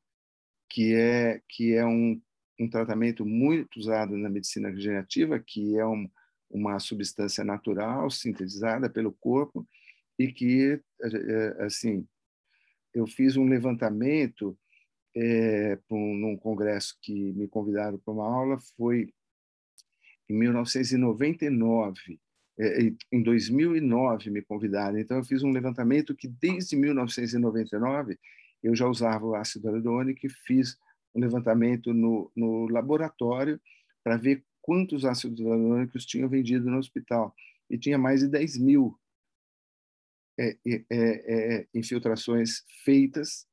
que 0.70 0.94
é 0.94 1.42
que 1.48 1.74
é 1.74 1.84
um, 1.84 2.20
um 2.58 2.68
tratamento 2.68 3.24
muito 3.24 3.78
usado 3.78 4.16
na 4.16 4.28
medicina 4.28 4.70
regenerativa, 4.70 5.38
que 5.38 5.76
é 5.78 5.86
um, 5.86 6.08
uma 6.50 6.78
substância 6.78 7.44
natural 7.44 8.10
sintetizada 8.10 8.88
pelo 8.88 9.12
corpo 9.12 9.66
e 10.18 10.32
que 10.32 10.80
é, 11.02 11.64
assim 11.64 12.06
eu 12.94 13.06
fiz 13.06 13.36
um 13.36 13.46
levantamento 13.46 14.58
é, 15.16 15.78
num 15.90 16.36
congresso 16.36 16.96
que 17.00 17.32
me 17.32 17.48
convidaram 17.48 17.98
para 17.98 18.12
uma 18.12 18.26
aula 18.26 18.58
foi 18.76 19.12
em 20.28 20.34
1999 20.34 22.20
é, 22.58 22.92
em 23.12 23.22
2009 23.22 24.30
me 24.30 24.42
convidaram 24.42 24.98
então 24.98 25.16
eu 25.16 25.24
fiz 25.24 25.42
um 25.42 25.50
levantamento 25.50 26.14
que 26.14 26.28
desde 26.28 26.76
1999 26.76 28.18
eu 28.62 28.74
já 28.74 28.86
usava 28.86 29.24
o 29.24 29.34
ácido 29.34 29.68
hialurônico 29.68 30.26
e 30.26 30.30
fiz 30.30 30.76
um 31.14 31.20
levantamento 31.20 31.94
no, 31.94 32.30
no 32.36 32.68
laboratório 32.68 33.60
para 34.02 34.16
ver 34.16 34.44
quantos 34.60 35.04
ácidos 35.04 35.40
hialurônicos 35.40 36.04
tinham 36.04 36.28
vendido 36.28 36.70
no 36.70 36.78
hospital. 36.78 37.34
E 37.70 37.78
tinha 37.78 37.96
mais 37.96 38.20
de 38.20 38.28
10 38.28 38.58
mil 38.58 38.98
é, 40.38 40.56
é, 40.66 40.84
é, 40.90 41.66
infiltrações 41.74 42.62
feitas 42.84 43.45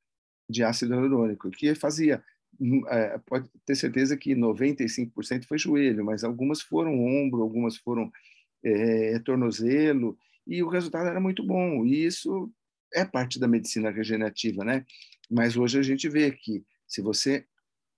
de 0.50 0.64
ácido 0.64 0.94
hialurônico, 0.94 1.50
que 1.52 1.74
fazia, 1.76 2.24
hum, 2.60 2.82
é, 2.88 3.18
pode 3.26 3.50
ter 3.66 3.76
certeza 3.76 4.18
que 4.18 4.36
95% 4.36 5.46
foi 5.46 5.58
joelho, 5.58 6.06
mas 6.06 6.24
algumas 6.24 6.62
foram 6.62 7.00
ombro, 7.04 7.42
algumas 7.42 7.78
foram 7.78 8.12
é, 8.64 9.20
tornozelo, 9.20 10.18
e 10.46 10.62
o 10.62 10.70
resultado 10.70 11.08
era 11.08 11.20
muito 11.20 11.44
bom. 11.46 11.86
E 11.86 12.06
isso 12.06 12.52
é 12.94 13.06
parte 13.06 13.40
da 13.40 13.48
medicina 13.48 13.90
regenerativa, 13.90 14.64
né? 14.64 14.86
Mas 15.30 15.58
hoje 15.58 15.80
a 15.80 15.84
gente 15.84 16.08
vê 16.10 16.32
que 16.32 16.64
se 16.88 17.02
você 17.02 17.46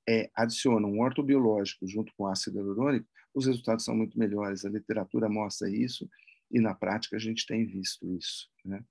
é, 0.07 0.29
adiciona 0.35 0.87
um 0.87 1.01
ortobiológico 1.01 1.87
junto 1.87 2.13
com 2.15 2.27
ácido 2.27 2.57
hialurônico, 2.57 3.07
os 3.33 3.45
resultados 3.45 3.83
são 3.83 3.95
muito 3.95 4.17
melhores. 4.17 4.63
A 4.63 4.69
literatura 4.69 5.27
mostra 5.27 5.69
isso 5.69 6.09
e 6.51 6.59
na 6.59 6.73
prática 6.73 7.17
a 7.17 7.19
gente 7.19 7.45
tem 7.45 7.65
visto 7.65 8.09
isso. 8.15 8.47
Né? 8.63 8.83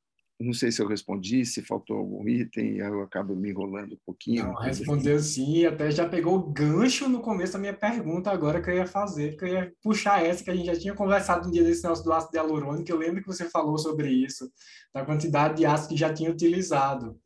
Não 0.44 0.52
sei 0.52 0.70
se 0.70 0.82
eu 0.82 0.86
respondi, 0.86 1.44
se 1.44 1.62
faltou 1.62 1.96
algum 1.96 2.28
item, 2.28 2.76
eu 2.76 3.00
acabo 3.00 3.34
me 3.34 3.50
enrolando 3.50 3.94
um 3.94 3.98
pouquinho. 4.04 4.44
Não, 4.44 4.54
respondeu 4.54 5.18
sim, 5.18 5.64
até 5.64 5.90
já 5.90 6.06
pegou 6.06 6.36
o 6.36 6.52
gancho 6.52 7.08
no 7.08 7.20
começo 7.20 7.54
da 7.54 7.58
minha 7.58 7.72
pergunta 7.72 8.30
agora 8.30 8.60
que 8.60 8.68
eu 8.70 8.74
ia 8.74 8.86
fazer, 8.86 9.36
que 9.36 9.44
eu 9.44 9.48
ia 9.48 9.72
puxar 9.82 10.22
essa 10.22 10.44
que 10.44 10.50
a 10.50 10.54
gente 10.54 10.66
já 10.66 10.78
tinha 10.78 10.94
conversado 10.94 11.48
um 11.48 11.50
dia 11.50 11.64
desse 11.64 11.82
negócio 11.82 12.04
do 12.04 12.12
ácido 12.12 12.36
hialurônico, 12.36 12.90
eu 12.90 12.98
lembro 12.98 13.22
que 13.22 13.26
você 13.26 13.48
falou 13.48 13.78
sobre 13.78 14.10
isso, 14.10 14.50
da 14.92 15.04
quantidade 15.04 15.56
de 15.56 15.64
ácido 15.64 15.88
que 15.88 15.96
já 15.96 16.12
tinha 16.12 16.30
utilizado 16.30 17.18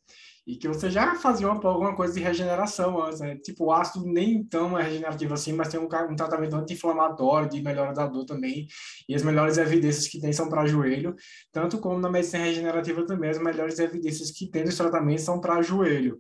e 0.49 0.57
que 0.57 0.67
você 0.67 0.89
já 0.91 1.15
fazia 1.15 1.47
uma, 1.47 1.63
alguma 1.69 1.95
coisa 1.95 2.15
de 2.15 2.21
regeneração 2.21 3.03
antes, 3.03 3.21
né? 3.21 3.37
Tipo, 3.37 3.67
o 3.67 3.73
ácido 3.73 4.07
nem 4.07 4.43
tão 4.43 4.73
regenerativo 4.73 5.35
assim, 5.35 5.53
mas 5.53 5.69
tem 5.69 5.79
um, 5.79 5.85
um 5.85 6.17
tratamento 6.17 6.57
anti-inflamatório, 6.57 7.51
de 7.51 7.63
melhora 7.63 7.93
da 7.93 8.07
dor 8.07 8.25
também, 8.25 8.67
e 9.07 9.15
as 9.15 9.23
melhores 9.23 9.59
evidências 9.59 10.09
que 10.09 10.19
tem 10.19 10.33
são 10.33 10.49
para 10.49 10.67
joelho, 10.67 11.15
tanto 11.53 11.79
como 11.79 11.99
na 12.01 12.11
medicina 12.11 12.45
regenerativa 12.45 13.05
também, 13.05 13.29
as 13.29 13.39
melhores 13.39 13.79
evidências 13.79 14.31
que 14.31 14.51
tem 14.51 14.65
dos 14.65 14.75
tratamentos 14.75 15.23
são 15.23 15.39
para 15.39 15.61
joelho. 15.61 16.19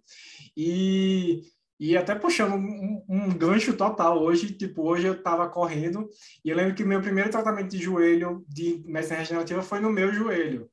E 0.54 1.40
e 1.80 1.97
até 1.97 2.12
puxando 2.12 2.54
um, 2.54 3.04
um, 3.08 3.28
gancho 3.38 3.73
total 3.76 4.20
hoje, 4.20 4.52
tipo, 4.52 4.82
hoje 4.82 5.06
eu 5.06 5.12
estava 5.14 5.49
correndo 5.49 6.08
e 6.44 6.50
eu 6.50 6.56
lembro 6.56 6.75
que 6.75 6.85
meu 6.85 7.00
primeiro 7.00 7.30
tratamento 7.30 7.70
de 7.70 7.78
joelho 7.78 8.44
de 8.49 8.82
medicina 8.85 9.20
regenerativa 9.20 9.62
foi 9.62 9.78
no 9.78 9.88
meu 9.88 10.12
joelho. 10.12 10.68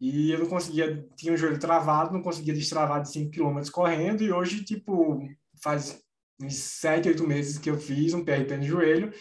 E 0.00 0.30
eu 0.30 0.40
não 0.40 0.46
conseguia, 0.46 1.06
tinha 1.16 1.32
o 1.32 1.36
joelho 1.36 1.58
travado, 1.58 2.12
não 2.12 2.22
conseguia 2.22 2.52
destravar 2.52 3.02
de 3.02 3.10
5 3.10 3.30
km 3.30 3.70
correndo. 3.72 4.22
E 4.22 4.30
hoje, 4.30 4.62
tipo, 4.64 5.18
faz 5.62 6.02
uns 6.40 6.54
7, 6.54 7.08
8 7.08 7.26
meses 7.26 7.58
que 7.58 7.70
eu 7.70 7.78
fiz 7.78 8.12
um 8.12 8.24
PRP 8.24 8.58
no 8.58 8.62
joelho. 8.62 9.12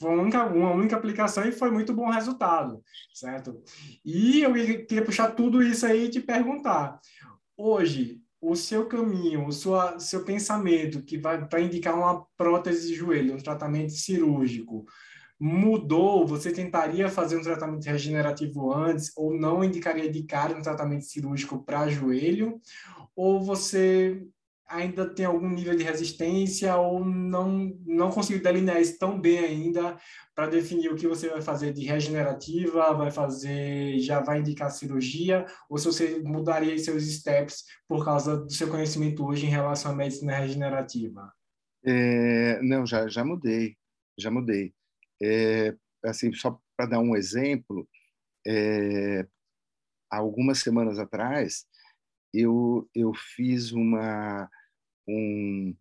Foi 0.00 0.10
uma 0.10 0.22
única, 0.22 0.44
uma 0.46 0.72
única 0.72 0.96
aplicação 0.96 1.44
e 1.44 1.52
foi 1.52 1.70
muito 1.70 1.94
bom 1.94 2.10
resultado, 2.10 2.82
certo? 3.12 3.62
E 4.04 4.42
eu 4.42 4.52
queria 4.52 5.04
puxar 5.04 5.30
tudo 5.32 5.62
isso 5.62 5.86
aí 5.86 6.06
e 6.06 6.10
te 6.10 6.20
perguntar. 6.20 6.98
Hoje, 7.56 8.20
o 8.40 8.56
seu 8.56 8.86
caminho, 8.86 9.46
o 9.46 9.52
sua, 9.52 9.98
seu 9.98 10.24
pensamento 10.24 11.02
que 11.02 11.16
vai 11.16 11.46
para 11.46 11.60
indicar 11.60 11.94
uma 11.96 12.26
prótese 12.36 12.88
de 12.88 12.94
joelho, 12.94 13.34
um 13.34 13.38
tratamento 13.38 13.92
cirúrgico, 13.92 14.84
mudou, 15.46 16.26
você 16.26 16.50
tentaria 16.50 17.06
fazer 17.10 17.36
um 17.36 17.42
tratamento 17.42 17.84
regenerativo 17.84 18.72
antes 18.72 19.12
ou 19.14 19.38
não 19.38 19.62
indicaria 19.62 20.10
de 20.10 20.22
cara 20.22 20.56
um 20.56 20.62
tratamento 20.62 21.04
cirúrgico 21.04 21.62
para 21.62 21.86
joelho? 21.86 22.58
Ou 23.14 23.42
você 23.42 24.26
ainda 24.66 25.04
tem 25.06 25.26
algum 25.26 25.50
nível 25.50 25.76
de 25.76 25.84
resistência 25.84 26.74
ou 26.78 27.04
não 27.04 27.78
não 27.84 28.10
conseguiu 28.10 28.42
delinear 28.42 28.80
isso 28.80 28.98
tão 28.98 29.20
bem 29.20 29.38
ainda 29.38 29.98
para 30.34 30.46
definir 30.46 30.90
o 30.90 30.96
que 30.96 31.06
você 31.06 31.28
vai 31.28 31.42
fazer 31.42 31.74
de 31.74 31.84
regenerativa, 31.84 32.94
vai 32.94 33.10
fazer, 33.10 33.98
já 33.98 34.20
vai 34.20 34.40
indicar 34.40 34.70
cirurgia, 34.70 35.44
ou 35.68 35.76
se 35.76 35.84
você 35.84 36.22
mudaria 36.24 36.78
seus 36.78 37.04
steps 37.04 37.64
por 37.86 38.02
causa 38.02 38.38
do 38.38 38.50
seu 38.50 38.70
conhecimento 38.70 39.22
hoje 39.26 39.44
em 39.44 39.50
relação 39.50 39.92
à 39.92 39.94
medicina 39.94 40.38
regenerativa? 40.38 41.30
É, 41.84 42.62
não, 42.62 42.86
já, 42.86 43.06
já 43.08 43.22
mudei, 43.22 43.76
já 44.18 44.30
mudei. 44.30 44.72
É, 45.22 45.74
assim, 46.04 46.32
só 46.32 46.60
para 46.76 46.86
dar 46.86 47.00
um 47.00 47.16
exemplo, 47.16 47.88
é, 48.46 49.26
algumas 50.10 50.58
semanas 50.58 50.98
atrás 50.98 51.66
eu 52.32 52.88
eu 52.94 53.12
fiz 53.14 53.72
uma 53.72 54.50
um, 55.08 55.74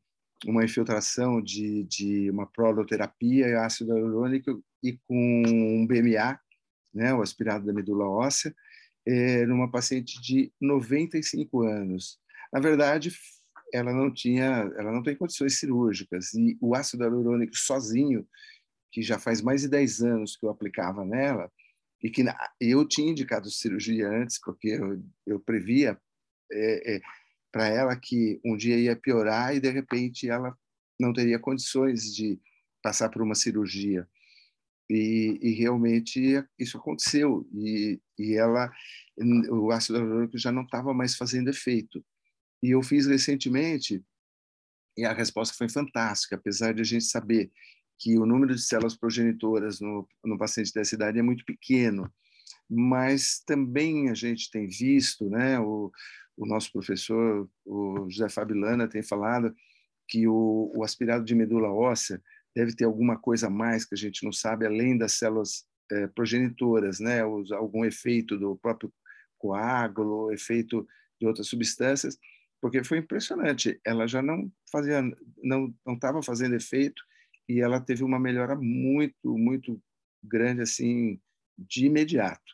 uma 0.45 0.63
infiltração 0.63 1.41
de, 1.41 1.83
de 1.85 2.29
uma 2.29 2.45
proloterapia 2.45 3.61
ácido 3.61 3.93
hialurônico 3.93 4.63
e 4.83 4.97
com 5.07 5.43
um 5.47 5.87
BMA, 5.87 6.39
né, 6.93 7.13
o 7.13 7.21
aspirado 7.21 7.65
da 7.65 7.73
medula 7.73 8.07
óssea, 8.07 8.53
é, 9.05 9.45
numa 9.45 9.71
paciente 9.71 10.21
de 10.21 10.51
95 10.61 11.61
anos. 11.63 12.19
Na 12.51 12.59
verdade, 12.59 13.11
ela 13.73 13.93
não 13.93 14.13
tinha, 14.13 14.71
ela 14.77 14.91
não 14.91 15.01
tem 15.01 15.15
condições 15.15 15.59
cirúrgicas 15.59 16.33
e 16.33 16.57
o 16.61 16.75
ácido 16.75 17.03
hialurônico 17.03 17.55
sozinho 17.55 18.27
que 18.93 19.01
já 19.01 19.17
faz 19.17 19.41
mais 19.41 19.61
de 19.61 19.69
10 19.69 20.01
anos 20.03 20.37
que 20.37 20.45
eu 20.45 20.51
aplicava 20.51 21.03
nela, 21.03 21.51
e 22.01 22.11
que 22.11 22.23
eu 22.59 22.87
tinha 22.87 23.09
indicado 23.09 23.49
cirurgia 23.49 24.07
antes, 24.07 24.39
porque 24.39 24.67
eu, 24.67 25.03
eu 25.25 25.39
previa 25.39 25.99
é, 26.51 26.95
é, 26.95 27.01
para 27.51 27.67
ela 27.67 27.95
que 27.95 28.39
um 28.45 28.55
dia 28.55 28.77
ia 28.77 28.95
piorar 28.95 29.55
e, 29.55 29.59
de 29.59 29.69
repente, 29.69 30.29
ela 30.29 30.55
não 30.99 31.11
teria 31.11 31.39
condições 31.39 32.13
de 32.13 32.39
passar 32.83 33.09
por 33.09 33.21
uma 33.21 33.33
cirurgia. 33.33 34.07
E, 34.89 35.39
e 35.41 35.53
realmente 35.53 36.45
isso 36.59 36.77
aconteceu. 36.77 37.47
E, 37.51 37.99
e 38.19 38.35
ela, 38.35 38.71
o 39.49 39.71
ácido 39.71 39.97
hialurônico 39.97 40.37
já 40.37 40.51
não 40.51 40.63
estava 40.63 40.93
mais 40.93 41.15
fazendo 41.15 41.49
efeito. 41.49 42.05
E 42.61 42.71
eu 42.71 42.83
fiz 42.83 43.07
recentemente, 43.07 44.03
e 44.95 45.05
a 45.05 45.13
resposta 45.13 45.55
foi 45.57 45.67
fantástica, 45.69 46.35
apesar 46.35 46.73
de 46.73 46.81
a 46.81 46.85
gente 46.85 47.05
saber 47.05 47.49
que 47.97 48.17
o 48.17 48.25
número 48.25 48.53
de 48.53 48.61
células 48.61 48.95
progenitoras 48.95 49.79
no, 49.79 50.07
no 50.23 50.37
paciente 50.37 50.73
dessa 50.73 50.95
idade 50.95 51.19
é 51.19 51.21
muito 51.21 51.45
pequeno, 51.45 52.11
mas 52.69 53.41
também 53.45 54.09
a 54.09 54.13
gente 54.13 54.49
tem 54.49 54.67
visto, 54.67 55.29
né, 55.29 55.59
o, 55.59 55.91
o 56.35 56.45
nosso 56.45 56.71
professor, 56.71 57.49
o 57.65 58.09
José 58.09 58.29
Fabilana, 58.29 58.87
tem 58.87 59.03
falado 59.03 59.55
que 60.07 60.27
o, 60.27 60.71
o, 60.75 60.83
aspirado 60.83 61.23
de 61.23 61.35
medula 61.35 61.71
óssea 61.71 62.21
deve 62.55 62.75
ter 62.75 62.85
alguma 62.85 63.17
coisa 63.17 63.47
a 63.47 63.49
mais 63.49 63.85
que 63.85 63.95
a 63.95 63.97
gente 63.97 64.23
não 64.23 64.31
sabe, 64.31 64.65
além 64.65 64.97
das 64.97 65.13
células 65.13 65.65
é, 65.91 66.07
progenitoras, 66.07 66.99
né, 66.99 67.23
os, 67.25 67.51
algum 67.51 67.85
efeito 67.85 68.37
do 68.37 68.55
próprio 68.57 68.91
coágulo, 69.37 70.31
efeito 70.31 70.87
de 71.19 71.27
outras 71.27 71.47
substâncias, 71.47 72.17
porque 72.61 72.83
foi 72.83 72.99
impressionante, 72.99 73.79
ela 73.85 74.07
já 74.07 74.21
não 74.21 74.51
fazia, 74.71 75.01
não 75.43 75.73
não 75.85 75.95
estava 75.95 76.23
fazendo 76.23 76.55
efeito 76.55 77.03
e 77.47 77.59
ela 77.59 77.79
teve 77.79 78.03
uma 78.03 78.19
melhora 78.19 78.55
muito, 78.55 79.37
muito 79.37 79.81
grande, 80.23 80.61
assim, 80.61 81.19
de 81.57 81.85
imediato. 81.85 82.53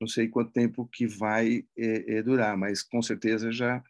Não 0.00 0.08
sei 0.08 0.28
quanto 0.28 0.52
tempo 0.52 0.88
que 0.92 1.06
vai 1.06 1.64
é, 1.76 2.16
é, 2.16 2.22
durar, 2.22 2.56
mas 2.56 2.82
com 2.82 3.00
certeza 3.02 3.50
já 3.50 3.82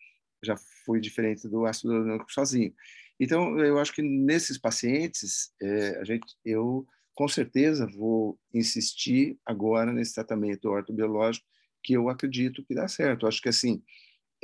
já 0.44 0.56
foi 0.84 1.00
diferente 1.00 1.48
do 1.48 1.66
ácido 1.66 1.92
hialurônico 1.92 2.30
sozinho. 2.30 2.72
Então, 3.18 3.58
eu 3.58 3.78
acho 3.78 3.92
que 3.92 4.02
nesses 4.02 4.58
pacientes, 4.58 5.50
é, 5.60 5.98
a 5.98 6.04
gente, 6.04 6.26
eu 6.44 6.86
com 7.14 7.26
certeza 7.26 7.86
vou 7.86 8.38
insistir 8.52 9.38
agora 9.44 9.92
nesse 9.92 10.14
tratamento 10.14 10.68
ortobiológico 10.68 11.46
que 11.82 11.94
eu 11.94 12.08
acredito 12.10 12.64
que 12.64 12.74
dá 12.74 12.86
certo. 12.86 13.24
Eu 13.24 13.28
acho 13.28 13.40
que 13.40 13.48
assim, 13.48 13.82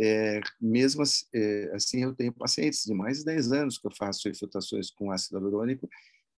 é, 0.01 0.41
mesmo 0.61 1.03
é, 1.35 1.71
assim, 1.75 2.03
eu 2.03 2.15
tenho 2.15 2.33
pacientes 2.33 2.85
de 2.85 2.95
mais 2.95 3.19
de 3.19 3.25
10 3.27 3.53
anos 3.53 3.79
que 3.79 3.87
eu 3.87 3.91
faço 3.91 4.29
infiltrações 4.29 4.91
com 4.91 5.11
ácido 5.11 5.39
hialurônico, 5.39 5.89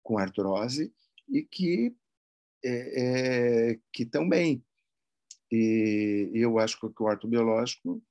com 0.01 0.17
artrose, 0.17 0.93
e 1.29 1.43
que 1.43 1.95
é, 2.65 3.79
que 3.91 4.03
estão 4.03 4.27
bem. 4.27 4.63
E, 5.51 6.31
eu 6.33 6.57
acho 6.57 6.79
que 6.79 6.86
o 6.86 7.05
ortobiológico, 7.05 8.01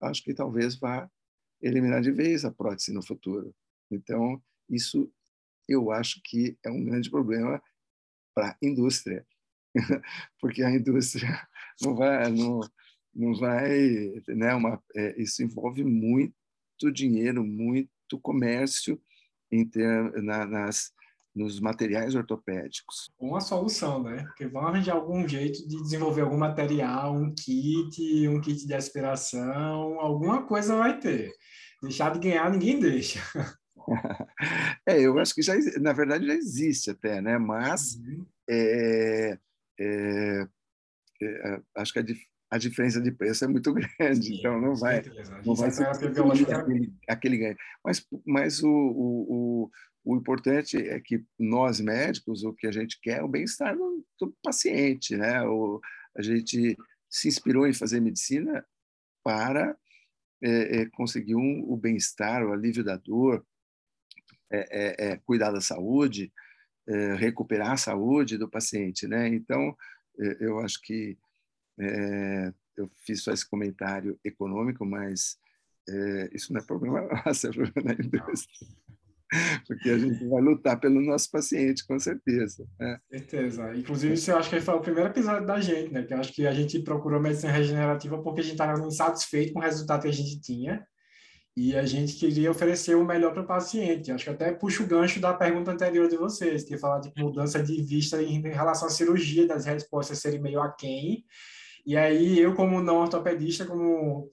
acho 0.00 0.22
que 0.22 0.34
talvez 0.34 0.76
vá 0.76 1.10
eliminar 1.60 2.00
de 2.00 2.12
vez 2.12 2.44
a 2.44 2.50
prótese 2.50 2.92
no 2.92 3.02
futuro. 3.02 3.54
Então, 3.90 4.42
isso 4.68 5.12
eu 5.68 5.90
acho 5.90 6.20
que 6.22 6.56
é 6.64 6.70
um 6.70 6.84
grande 6.84 7.10
problema 7.10 7.62
para 8.34 8.50
a 8.50 8.56
indústria, 8.62 9.26
porque 10.40 10.62
a 10.62 10.70
indústria 10.70 11.28
não 11.80 11.94
vai, 11.94 12.30
não, 12.30 12.60
não 13.14 13.34
vai, 13.34 14.12
né? 14.28 14.54
Uma, 14.54 14.82
é, 14.94 15.20
isso 15.20 15.42
envolve 15.42 15.84
muito 15.84 16.34
dinheiro, 16.92 17.44
muito 17.44 18.18
comércio 18.20 19.00
em 19.50 19.68
ter, 19.68 20.12
na, 20.22 20.46
nas 20.46 20.92
nos 21.34 21.60
materiais 21.60 22.14
ortopédicos. 22.14 23.10
Uma 23.18 23.40
solução, 23.40 24.02
né? 24.02 24.24
Porque 24.24 24.46
vão 24.46 24.66
arranjar 24.66 24.96
algum 24.96 25.26
jeito 25.26 25.66
de 25.66 25.82
desenvolver 25.82 26.22
algum 26.22 26.36
material, 26.36 27.14
um 27.16 27.34
kit, 27.34 28.28
um 28.28 28.40
kit 28.40 28.66
de 28.66 28.74
aspiração, 28.74 29.98
alguma 29.98 30.42
coisa 30.46 30.76
vai 30.76 30.98
ter. 30.98 31.32
Deixar 31.82 32.12
de 32.12 32.20
ganhar 32.20 32.50
ninguém 32.50 32.78
deixa. 32.78 33.20
é, 34.86 35.00
eu 35.00 35.18
acho 35.18 35.34
que 35.34 35.42
já, 35.42 35.54
na 35.80 35.92
verdade, 35.92 36.26
já 36.26 36.34
existe 36.34 36.90
até, 36.90 37.20
né? 37.20 37.38
Mas 37.38 37.96
uhum. 37.96 38.26
é, 38.48 39.38
é, 39.80 40.48
é, 41.22 41.60
acho 41.76 41.92
que 41.92 41.98
a, 41.98 42.04
a, 42.52 42.58
diferença 42.58 43.00
de 43.00 43.10
preço 43.10 43.44
é 43.44 43.48
muito 43.48 43.72
grande, 43.98 44.26
Sim, 44.26 44.38
então 44.38 44.60
não 44.60 44.76
vai, 44.76 45.02
não 45.44 45.54
vai 45.54 45.70
ser 45.70 45.86
aquele, 45.86 46.92
aquele 47.08 47.38
ganho. 47.38 47.56
Mas, 47.84 48.06
mas 48.26 48.62
o, 48.62 48.68
o, 48.68 49.26
o, 49.28 49.70
o, 50.04 50.16
importante 50.16 50.76
é 50.76 51.00
que 51.00 51.24
nós 51.38 51.80
médicos, 51.80 52.44
o 52.44 52.52
que 52.52 52.66
a 52.66 52.72
gente 52.72 53.00
quer 53.00 53.18
é 53.18 53.22
o 53.22 53.28
bem-estar 53.28 53.76
do, 53.76 54.06
do 54.20 54.36
paciente, 54.42 55.16
né? 55.16 55.42
O, 55.42 55.80
a 56.16 56.22
gente 56.22 56.76
se 57.08 57.28
inspirou 57.28 57.66
em 57.66 57.72
fazer 57.72 58.00
medicina 58.00 58.64
para 59.22 59.76
é, 60.42 60.80
é, 60.80 60.86
conseguir 60.90 61.36
um, 61.36 61.64
o 61.70 61.76
bem-estar, 61.76 62.44
o 62.44 62.52
alívio 62.52 62.82
da 62.82 62.96
dor, 62.96 63.46
é, 64.50 65.06
é, 65.06 65.12
é 65.12 65.16
cuidar 65.18 65.52
da 65.52 65.60
saúde, 65.60 66.32
é, 66.86 67.14
recuperar 67.14 67.72
a 67.72 67.76
saúde 67.76 68.36
do 68.36 68.50
paciente, 68.50 69.06
né? 69.06 69.28
Então, 69.28 69.76
eu 70.40 70.58
acho 70.58 70.80
que 70.82 71.16
eu 72.76 72.90
fiz 73.06 73.22
só 73.22 73.32
esse 73.32 73.48
comentário 73.48 74.18
econômico, 74.24 74.84
mas 74.84 75.38
isso 76.32 76.52
não 76.52 76.60
é 76.60 76.64
problema 76.64 77.02
nosso, 77.26 77.46
é 77.46 77.50
problema 77.50 77.94
da 77.94 78.04
indústria 78.04 78.68
porque 79.66 79.88
a 79.88 79.98
gente 79.98 80.24
vai 80.26 80.42
lutar 80.42 80.78
pelo 80.78 81.00
nosso 81.00 81.30
paciente, 81.30 81.86
com 81.86 81.98
certeza. 81.98 82.66
Né? 82.78 82.98
Certeza. 83.10 83.74
Inclusive, 83.74 84.14
isso 84.14 84.30
eu 84.30 84.36
acho 84.36 84.50
que 84.50 84.60
foi 84.60 84.74
o 84.74 84.80
primeiro 84.80 85.08
episódio 85.08 85.46
da 85.46 85.60
gente, 85.60 85.92
né? 85.92 86.02
Que 86.02 86.12
eu 86.12 86.18
acho 86.18 86.32
que 86.32 86.46
a 86.46 86.52
gente 86.52 86.78
procurou 86.80 87.20
medicina 87.20 87.52
regenerativa 87.52 88.22
porque 88.22 88.40
a 88.40 88.44
gente 88.44 88.52
estava 88.52 88.86
insatisfeito 88.86 89.52
com 89.52 89.60
o 89.60 89.62
resultado 89.62 90.02
que 90.02 90.08
a 90.08 90.12
gente 90.12 90.40
tinha 90.40 90.86
e 91.56 91.76
a 91.76 91.84
gente 91.84 92.14
queria 92.14 92.50
oferecer 92.50 92.94
o 92.94 93.04
melhor 93.04 93.32
para 93.32 93.42
o 93.42 93.46
paciente. 93.46 94.12
Acho 94.12 94.24
que 94.24 94.30
até 94.30 94.52
puxa 94.52 94.82
o 94.82 94.86
gancho 94.86 95.20
da 95.20 95.32
pergunta 95.32 95.70
anterior 95.70 96.08
de 96.08 96.16
vocês, 96.16 96.64
que 96.64 96.78
falar 96.78 97.00
de 97.00 97.10
mudança 97.16 97.62
de 97.62 97.82
vista 97.82 98.22
em 98.22 98.40
relação 98.42 98.88
à 98.88 98.90
cirurgia, 98.90 99.46
das 99.46 99.64
respostas 99.64 100.18
serem 100.18 100.40
meio 100.40 100.60
aquém. 100.60 101.24
E 101.84 101.96
aí, 101.96 102.38
eu, 102.38 102.54
como 102.54 102.80
não 102.80 102.98
ortopedista, 102.98 103.64
como 103.66 104.30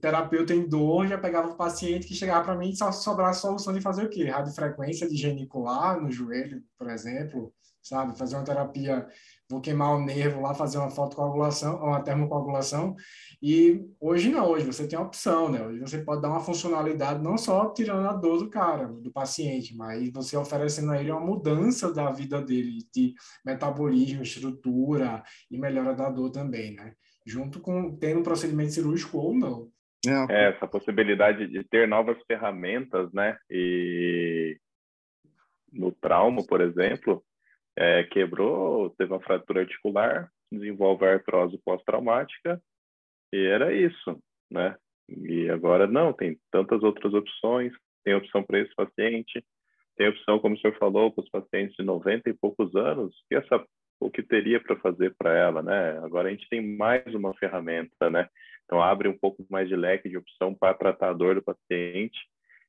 terapeuta 0.00 0.54
em 0.54 0.68
dor, 0.68 1.06
já 1.06 1.18
pegava 1.18 1.48
o 1.48 1.56
paciente 1.56 2.06
que 2.06 2.14
chegava 2.14 2.44
para 2.44 2.56
mim 2.56 2.70
e 2.70 2.76
só 2.76 2.90
sobrava 2.90 3.30
a 3.30 3.34
solução 3.34 3.72
de 3.72 3.80
fazer 3.80 4.04
o 4.04 4.08
quê? 4.10 4.24
Radiofrequência 4.24 5.08
de 5.08 5.16
genicular 5.16 6.00
no 6.00 6.10
joelho, 6.10 6.62
por 6.76 6.90
exemplo, 6.90 7.52
sabe? 7.82 8.16
Fazer 8.16 8.36
uma 8.36 8.44
terapia, 8.44 9.06
vou 9.50 9.60
queimar 9.60 9.94
o 9.94 10.04
nervo 10.04 10.40
lá, 10.40 10.54
fazer 10.54 10.78
uma 10.78 10.90
fotocoagulação, 10.90 11.76
uma 11.76 12.02
termocoagulação. 12.02 12.94
E 13.42 13.84
hoje 14.00 14.30
não, 14.30 14.48
hoje 14.48 14.64
você 14.64 14.86
tem 14.86 14.98
a 14.98 15.02
opção, 15.02 15.50
né? 15.50 15.66
Hoje 15.66 15.80
você 15.80 15.98
pode 15.98 16.22
dar 16.22 16.28
uma 16.28 16.40
funcionalidade 16.40 17.22
não 17.22 17.36
só 17.36 17.72
tirando 17.72 18.08
a 18.08 18.12
dor 18.12 18.38
do 18.38 18.48
cara, 18.48 18.86
do 18.86 19.10
paciente, 19.10 19.76
mas 19.76 20.10
você 20.12 20.36
oferecendo 20.36 20.92
a 20.92 21.00
ele 21.00 21.10
uma 21.10 21.20
mudança 21.20 21.92
da 21.92 22.10
vida 22.10 22.40
dele, 22.40 22.86
de 22.94 23.14
metabolismo, 23.44 24.22
estrutura 24.22 25.22
e 25.50 25.58
melhora 25.58 25.94
da 25.94 26.08
dor 26.08 26.30
também, 26.30 26.74
né? 26.74 26.94
junto 27.26 27.60
com 27.60 27.96
tendo 27.96 28.20
um 28.20 28.24
procedimento 28.24 28.72
cirúrgico 28.72 29.18
ou 29.18 29.34
não. 29.34 29.70
É, 30.06 30.10
é, 30.34 30.48
essa 30.50 30.66
possibilidade 30.66 31.46
de 31.46 31.62
ter 31.64 31.86
novas 31.86 32.18
ferramentas, 32.26 33.12
né? 33.12 33.36
E 33.48 34.58
no 35.72 35.92
trauma, 35.92 36.44
por 36.44 36.60
exemplo, 36.60 37.24
é, 37.76 38.04
quebrou, 38.04 38.90
teve 38.90 39.12
uma 39.12 39.20
fratura 39.20 39.60
articular, 39.60 40.30
desenvolve 40.50 41.06
artrose 41.06 41.58
pós-traumática, 41.64 42.60
e 43.32 43.46
era 43.46 43.72
isso, 43.72 44.18
né? 44.50 44.76
E 45.08 45.48
agora 45.50 45.86
não, 45.86 46.12
tem 46.12 46.38
tantas 46.50 46.82
outras 46.82 47.12
opções, 47.14 47.72
tem 48.04 48.14
opção 48.14 48.42
para 48.42 48.60
esse 48.60 48.74
paciente, 48.74 49.44
tem 49.96 50.08
opção, 50.08 50.38
como 50.38 50.54
o 50.54 50.58
senhor 50.58 50.76
falou, 50.78 51.10
para 51.10 51.24
os 51.24 51.30
pacientes 51.30 51.76
de 51.76 51.84
90 51.84 52.30
e 52.30 52.34
poucos 52.34 52.74
anos, 52.74 53.14
que 53.28 53.34
essa 53.34 53.64
o 54.00 54.10
que 54.10 54.22
teria 54.22 54.60
para 54.60 54.76
fazer 54.76 55.14
para 55.16 55.32
ela, 55.32 55.62
né? 55.62 55.98
Agora 55.98 56.28
a 56.28 56.30
gente 56.32 56.48
tem 56.48 56.76
mais 56.76 57.06
uma 57.14 57.32
ferramenta, 57.34 58.10
né? 58.10 58.28
Então 58.64 58.82
abre 58.82 59.08
um 59.08 59.16
pouco 59.16 59.46
mais 59.48 59.68
de 59.68 59.76
leque 59.76 60.08
de 60.08 60.16
opção 60.16 60.52
para 60.54 60.74
tratar 60.74 61.10
a 61.10 61.12
dor 61.12 61.36
do 61.36 61.42
paciente 61.42 62.18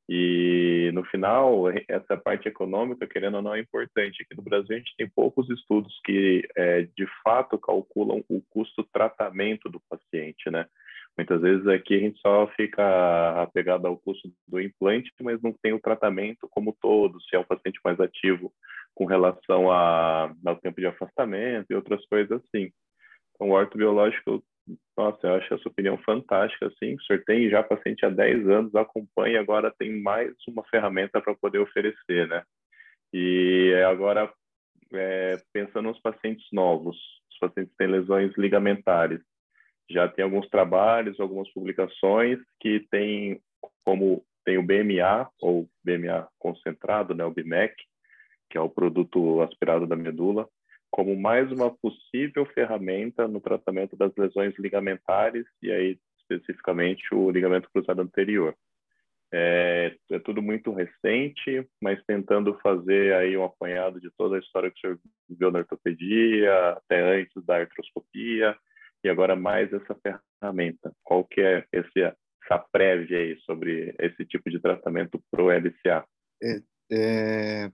e 0.09 0.91
no 0.93 1.03
final 1.05 1.65
essa 1.87 2.17
parte 2.17 2.47
econômica, 2.47 3.07
querendo 3.07 3.35
ou 3.35 3.41
não, 3.41 3.55
é 3.55 3.59
importante. 3.59 4.21
Aqui 4.21 4.35
no 4.35 4.43
Brasil 4.43 4.75
a 4.75 4.79
gente 4.79 4.95
tem 4.97 5.09
poucos 5.09 5.49
estudos 5.49 5.97
que 6.03 6.47
é, 6.55 6.83
de 6.83 7.07
fato 7.23 7.57
calculam 7.57 8.23
o 8.29 8.41
custo 8.49 8.83
tratamento 8.91 9.69
do 9.69 9.81
paciente, 9.89 10.49
né? 10.49 10.65
Muitas 11.17 11.41
vezes 11.41 11.67
aqui 11.67 11.95
a 11.95 11.99
gente 11.99 12.19
só 12.19 12.47
fica 12.55 13.43
apegado 13.43 13.85
ao 13.85 13.97
custo 13.97 14.31
do 14.47 14.59
implante, 14.59 15.11
mas 15.21 15.41
não 15.41 15.53
tem 15.53 15.71
o 15.71 15.79
tratamento 15.79 16.47
como 16.49 16.75
todo, 16.81 17.21
se 17.21 17.35
é 17.35 17.39
um 17.39 17.43
paciente 17.43 17.79
mais 17.85 17.99
ativo 17.99 18.51
com 18.95 19.05
relação 19.05 19.71
a, 19.71 20.33
ao 20.45 20.55
tempo 20.57 20.81
de 20.81 20.87
afastamento 20.87 21.67
e 21.69 21.75
outras 21.75 22.03
coisas 22.07 22.41
assim. 22.41 22.71
Então, 23.35 23.49
o 23.49 23.53
ortobiológico, 23.53 24.43
nossa, 24.95 25.27
eu 25.27 25.35
acho 25.35 25.53
essa 25.53 25.67
opinião 25.67 25.97
fantástica, 25.99 26.67
assim. 26.67 26.95
O 26.95 27.01
senhor 27.03 27.23
tem 27.25 27.49
já 27.49 27.63
paciente 27.63 28.05
há 28.05 28.09
10 28.09 28.47
anos, 28.47 28.75
acompanha, 28.75 29.39
agora 29.39 29.73
tem 29.77 30.01
mais 30.01 30.33
uma 30.47 30.63
ferramenta 30.65 31.19
para 31.19 31.35
poder 31.35 31.59
oferecer, 31.59 32.27
né? 32.27 32.43
E 33.11 33.73
agora, 33.87 34.31
é, 34.93 35.37
pensando 35.51 35.89
nos 35.89 35.99
pacientes 35.99 36.45
novos, 36.51 36.95
os 37.31 37.39
pacientes 37.39 37.71
que 37.71 37.77
têm 37.77 37.87
lesões 37.87 38.31
ligamentares, 38.37 39.21
já 39.89 40.07
tem 40.07 40.23
alguns 40.23 40.47
trabalhos, 40.49 41.19
algumas 41.19 41.51
publicações 41.51 42.39
que 42.59 42.79
tem 42.91 43.41
como 43.83 44.23
tem 44.45 44.57
o 44.57 44.63
BMA 44.63 45.29
ou 45.41 45.69
BMA 45.83 46.27
concentrado, 46.37 47.13
né, 47.13 47.23
o 47.23 47.31
BMEC, 47.31 47.75
que 48.49 48.57
é 48.57 48.61
o 48.61 48.69
produto 48.69 49.41
aspirado 49.41 49.87
da 49.87 49.95
medula, 49.95 50.47
como 50.93 51.19
mais 51.19 51.51
uma 51.51 51.75
possível 51.75 52.45
ferramenta 52.53 53.27
no 53.27 53.41
tratamento 53.41 53.97
das 53.97 54.15
lesões 54.15 54.53
ligamentares 54.59 55.43
e 55.59 55.71
aí 55.71 55.99
especificamente 56.21 57.03
o 57.15 57.31
ligamento 57.31 57.67
cruzado 57.73 57.99
anterior. 57.99 58.55
É, 59.33 59.95
é, 60.11 60.19
tudo 60.19 60.39
muito 60.39 60.71
recente, 60.71 61.67
mas 61.81 61.99
tentando 62.05 62.59
fazer 62.59 63.15
aí 63.15 63.35
um 63.35 63.43
apanhado 63.43 63.99
de 63.99 64.11
toda 64.15 64.35
a 64.35 64.39
história 64.39 64.69
que 64.69 64.79
senhor 64.79 64.99
viu 65.27 65.49
na 65.49 65.59
ortopedia, 65.59 66.53
até 66.69 67.01
antes 67.01 67.43
da 67.43 67.57
artroscopia, 67.57 68.55
e 69.03 69.09
agora 69.09 69.35
mais 69.35 69.73
essa 69.73 69.97
ferramenta. 70.39 70.93
Qual 71.01 71.25
que 71.25 71.41
é 71.41 71.65
esse, 71.73 72.01
essa 72.01 72.59
prévia 72.71 73.17
aí 73.17 73.39
sobre 73.39 73.95
esse 73.99 74.23
tipo 74.27 74.47
de 74.47 74.59
tratamento 74.59 75.19
para 75.31 75.43
o 75.43 75.49
LCA? 75.49 76.05
É, 76.43 76.61
é, 76.91 77.71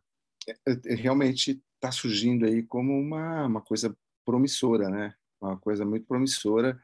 é, 0.66 0.96
realmente 0.96 1.62
está 1.80 1.92
surgindo 1.92 2.46
aí 2.46 2.62
como 2.62 2.94
uma, 3.00 3.46
uma 3.48 3.62
coisa 3.62 3.96
promissora, 4.26 4.90
né? 4.90 5.16
Uma 5.42 5.58
coisa 5.58 5.86
muito 5.86 6.06
promissora 6.06 6.80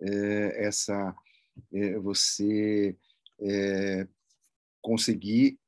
é, 0.00 0.66
essa 0.66 1.14
é, 1.72 1.98
você 1.98 2.96
é, 3.40 4.08
conseguir 4.80 5.58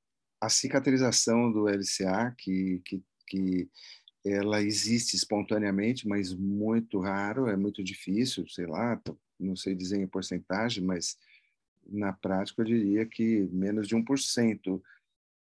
a 0.41 0.49
cicatrização 0.49 1.53
do 1.53 1.69
LCA 1.69 2.35
que, 2.39 2.81
que, 2.85 3.03
que 3.27 3.71
ela 4.25 4.63
existe 4.63 5.15
espontaneamente, 5.15 6.09
mas 6.09 6.33
muito 6.33 6.99
raro, 6.99 7.49
é 7.49 7.57
muito 7.57 7.85
difícil, 7.85 8.49
sei 8.49 8.67
lá, 8.67 9.01
não 9.39 9.55
sei 9.55 9.75
dizer 9.75 9.99
em 10.01 10.07
porcentagem, 10.07 10.83
mas 10.83 11.19
na 11.87 12.13
prática 12.13 12.63
eu 12.63 12.67
diria 12.67 13.05
que 13.05 13.49
menos 13.53 13.87
de 13.87 13.95
1% 13.95 14.83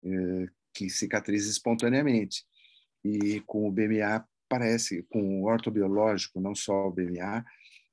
é, 0.04 0.48
que 0.72 0.88
cicatriza 0.88 1.50
espontaneamente. 1.50 2.44
E 3.04 3.40
com 3.40 3.68
o 3.68 3.72
BMA 3.72 4.26
parece, 4.48 5.02
com 5.10 5.42
o 5.42 5.46
ortobiológico, 5.46 6.40
não 6.40 6.54
só 6.54 6.88
o 6.88 6.92
BMA, 6.92 7.44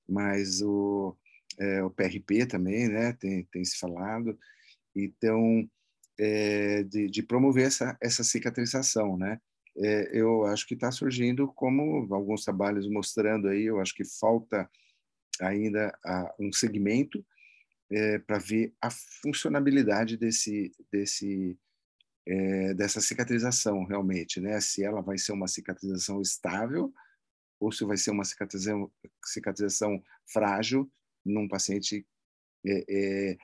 mas 0.08 0.62
o, 0.62 1.17
é, 1.60 1.84
o 1.84 1.89
PRP 1.89 2.45
também, 2.45 2.88
né, 2.88 3.13
tem, 3.13 3.43
tem 3.52 3.63
se 3.63 3.78
falado, 3.78 4.38
então, 4.95 5.67
é, 6.19 6.84
de, 6.84 7.08
de, 7.08 7.24
promover 7.24 7.65
essa, 7.65 7.97
essa 8.02 8.24
cicatrização, 8.24 9.17
né, 9.17 9.39
é, 9.78 10.10
eu 10.13 10.45
acho 10.45 10.67
que 10.67 10.74
está 10.74 10.91
surgindo 10.91 11.47
como 11.54 12.13
alguns 12.13 12.43
trabalhos 12.43 12.88
mostrando 12.89 13.47
aí, 13.47 13.63
eu 13.63 13.80
acho 13.80 13.95
que 13.95 14.04
falta 14.04 14.69
ainda 15.39 15.97
a, 16.06 16.36
um 16.39 16.52
segmento 16.52 17.26
é, 17.89 18.19
para 18.19 18.38
ver 18.38 18.74
a 18.82 18.89
funcionabilidade 18.89 20.17
desse, 20.17 20.71
desse, 20.91 21.58
é, 22.28 22.74
dessa 22.74 23.02
cicatrização 23.02 23.84
realmente, 23.84 24.40
né? 24.40 24.60
Se 24.62 24.84
ela 24.84 25.02
vai 25.02 25.18
ser 25.18 25.32
uma 25.32 25.48
cicatrização 25.48 26.22
estável 26.22 26.94
ou 27.60 27.72
se 27.72 27.84
vai 27.86 27.98
ser 27.98 28.12
uma 28.12 28.24
cicatrização, 28.24 28.92
cicatrização 29.26 30.04
frágil 30.32 30.92
num 31.26 31.48
paciente 31.48 32.06
é, 32.66 32.86
é, 32.90 33.38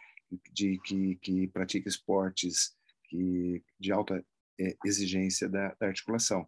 de, 0.51 0.79
que, 0.83 1.15
que 1.17 1.47
pratica 1.47 1.87
esportes 1.87 2.75
que, 3.05 3.63
de 3.79 3.91
alta 3.91 4.23
exigência 4.83 5.47
da, 5.47 5.75
da, 5.79 5.87
articulação. 5.87 6.47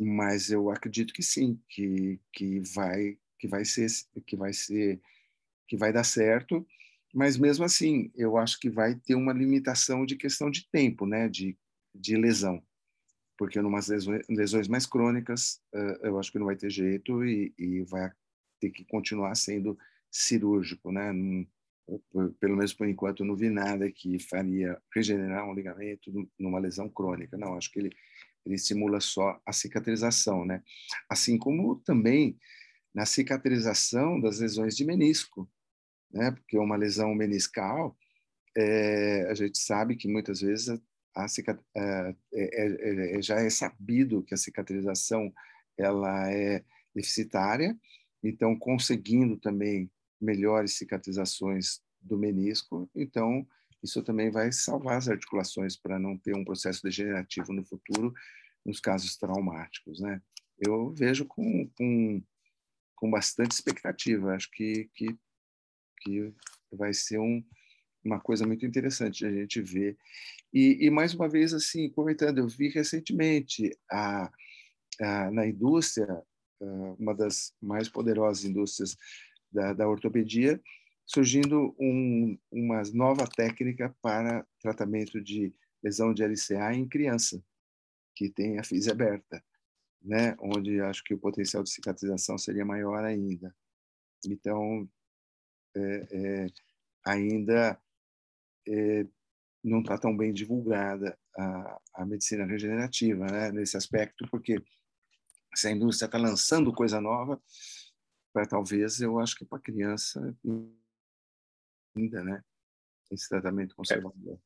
Mas 0.00 0.50
eu 0.50 0.70
acredito 0.70 1.12
que 1.12 1.22
sim, 1.22 1.60
que, 1.68 2.20
que 2.32 2.60
vai 2.74 3.18
que 3.38 3.48
vai 3.48 3.64
ser 3.64 3.86
que 4.26 4.36
vai 4.36 4.52
ser 4.52 5.00
que 5.66 5.76
vai 5.76 5.92
dar 5.92 6.04
certo, 6.04 6.66
mas 7.14 7.36
mesmo 7.36 7.64
assim 7.64 8.10
eu 8.14 8.36
acho 8.36 8.58
que 8.58 8.70
vai 8.70 8.94
ter 8.94 9.14
uma 9.14 9.32
limitação 9.32 10.04
de 10.06 10.16
questão 10.16 10.50
de 10.50 10.68
tempo, 10.70 11.06
né, 11.06 11.28
de, 11.28 11.56
de 11.94 12.16
lesão, 12.16 12.62
porque 13.36 13.58
em 13.58 13.62
umas 13.62 13.88
lesões, 13.88 14.26
lesões 14.28 14.68
mais 14.68 14.86
crônicas 14.86 15.60
uh, 15.74 16.06
eu 16.06 16.18
acho 16.18 16.30
que 16.30 16.38
não 16.38 16.46
vai 16.46 16.56
ter 16.56 16.70
jeito 16.70 17.24
e, 17.24 17.54
e 17.58 17.82
vai 17.82 18.10
ter 18.60 18.70
que 18.70 18.84
continuar 18.84 19.34
sendo 19.34 19.78
cirúrgico, 20.10 20.92
né? 20.92 21.12
Não, 21.12 21.46
pelo 22.38 22.56
menos 22.56 22.72
por 22.72 22.86
enquanto, 22.86 23.24
não 23.24 23.34
vi 23.34 23.48
nada 23.48 23.90
que 23.90 24.18
faria 24.18 24.80
regenerar 24.94 25.48
um 25.48 25.54
ligamento 25.54 26.12
numa 26.38 26.58
lesão 26.58 26.88
crônica. 26.88 27.36
Não, 27.36 27.56
acho 27.56 27.70
que 27.72 27.80
ele, 27.80 27.90
ele 28.46 28.58
simula 28.58 29.00
só 29.00 29.40
a 29.44 29.52
cicatrização, 29.52 30.44
né? 30.44 30.62
Assim 31.08 31.38
como 31.38 31.76
também 31.76 32.38
na 32.94 33.06
cicatrização 33.06 34.20
das 34.20 34.40
lesões 34.40 34.76
de 34.76 34.84
menisco, 34.84 35.48
né? 36.10 36.30
Porque 36.30 36.58
uma 36.58 36.76
lesão 36.76 37.14
meniscal, 37.14 37.96
é, 38.56 39.26
a 39.30 39.34
gente 39.34 39.58
sabe 39.58 39.96
que 39.96 40.08
muitas 40.08 40.40
vezes 40.40 40.68
a, 41.14 41.24
a 41.24 41.26
é, 41.74 42.14
é, 42.34 43.16
é, 43.18 43.22
já 43.22 43.36
é 43.36 43.50
sabido 43.50 44.22
que 44.22 44.34
a 44.34 44.38
cicatrização 44.38 45.32
ela 45.78 46.30
é 46.30 46.64
deficitária, 46.94 47.78
então 48.22 48.58
conseguindo 48.58 49.36
também 49.36 49.90
melhores 50.20 50.76
cicatrizações 50.76 51.80
do 52.00 52.18
menisco, 52.18 52.90
então 52.94 53.46
isso 53.82 54.02
também 54.02 54.30
vai 54.30 54.52
salvar 54.52 54.98
as 54.98 55.08
articulações 55.08 55.76
para 55.76 55.98
não 55.98 56.16
ter 56.18 56.36
um 56.36 56.44
processo 56.44 56.82
degenerativo 56.82 57.52
no 57.52 57.64
futuro 57.64 58.12
nos 58.64 58.78
casos 58.78 59.16
traumáticos, 59.16 60.00
né? 60.00 60.20
Eu 60.58 60.92
vejo 60.92 61.24
com, 61.24 61.66
com, 61.74 62.22
com 62.94 63.10
bastante 63.10 63.52
expectativa, 63.52 64.34
acho 64.34 64.50
que, 64.50 64.90
que, 64.94 65.16
que 66.00 66.32
vai 66.72 66.92
ser 66.92 67.18
um, 67.18 67.42
uma 68.04 68.20
coisa 68.20 68.46
muito 68.46 68.64
interessante 68.64 69.24
a 69.24 69.32
gente 69.32 69.60
ver. 69.60 69.96
E, 70.52 70.86
e, 70.86 70.90
mais 70.90 71.14
uma 71.14 71.28
vez, 71.28 71.54
assim, 71.54 71.88
comentando, 71.90 72.38
eu 72.38 72.48
vi 72.48 72.68
recentemente 72.68 73.76
a, 73.90 74.30
a, 75.00 75.30
na 75.30 75.46
indústria, 75.46 76.22
uma 76.98 77.14
das 77.14 77.54
mais 77.60 77.88
poderosas 77.88 78.44
indústrias 78.44 78.96
da, 79.50 79.72
da 79.72 79.88
ortopedia, 79.88 80.60
surgindo 81.06 81.74
um, 81.78 82.38
uma 82.50 82.82
nova 82.92 83.26
técnica 83.26 83.94
para 84.02 84.46
tratamento 84.60 85.20
de 85.20 85.52
lesão 85.82 86.12
de 86.12 86.22
LCA 86.24 86.74
em 86.74 86.88
criança, 86.88 87.42
que 88.14 88.28
tem 88.28 88.58
a 88.58 88.64
física 88.64 88.92
aberta, 88.92 89.42
né? 90.02 90.36
onde 90.38 90.80
acho 90.80 91.02
que 91.02 91.14
o 91.14 91.18
potencial 91.18 91.62
de 91.62 91.70
cicatrização 91.70 92.36
seria 92.36 92.64
maior 92.64 93.04
ainda. 93.04 93.54
Então, 94.26 94.88
é, 95.76 96.06
é, 96.12 96.46
ainda 97.06 97.80
é, 98.68 99.06
não 99.62 99.80
está 99.80 99.98
tão 99.98 100.16
bem 100.16 100.32
divulgada 100.32 101.18
a, 101.36 101.80
a 101.94 102.06
medicina 102.06 102.44
regenerativa 102.44 103.26
né? 103.26 103.52
nesse 103.52 103.76
aspecto, 103.76 104.26
porque 104.30 104.62
se 105.54 105.68
a 105.68 105.70
indústria 105.70 106.06
está 106.06 106.18
lançando 106.18 106.72
coisa 106.72 107.00
nova, 107.00 107.40
para 108.32 108.46
talvez, 108.46 109.00
eu 109.00 109.18
acho 109.18 109.34
que 109.36 109.44
para 109.44 109.58
criança 109.58 110.36
ainda, 111.96 112.22
né? 112.22 112.42
Esse 113.10 113.28
tratamento 113.28 113.74
conservador. 113.74 114.38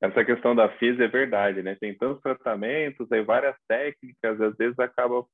Essa 0.00 0.22
questão 0.24 0.54
da 0.54 0.68
FIS 0.76 1.00
é 1.00 1.08
verdade, 1.08 1.62
né? 1.62 1.74
Tem 1.76 1.96
tantos 1.96 2.22
tratamentos, 2.22 3.10
aí 3.10 3.22
várias 3.22 3.56
técnicas, 3.66 4.38
às 4.40 4.54
vezes 4.56 4.78
acaba 4.78 5.26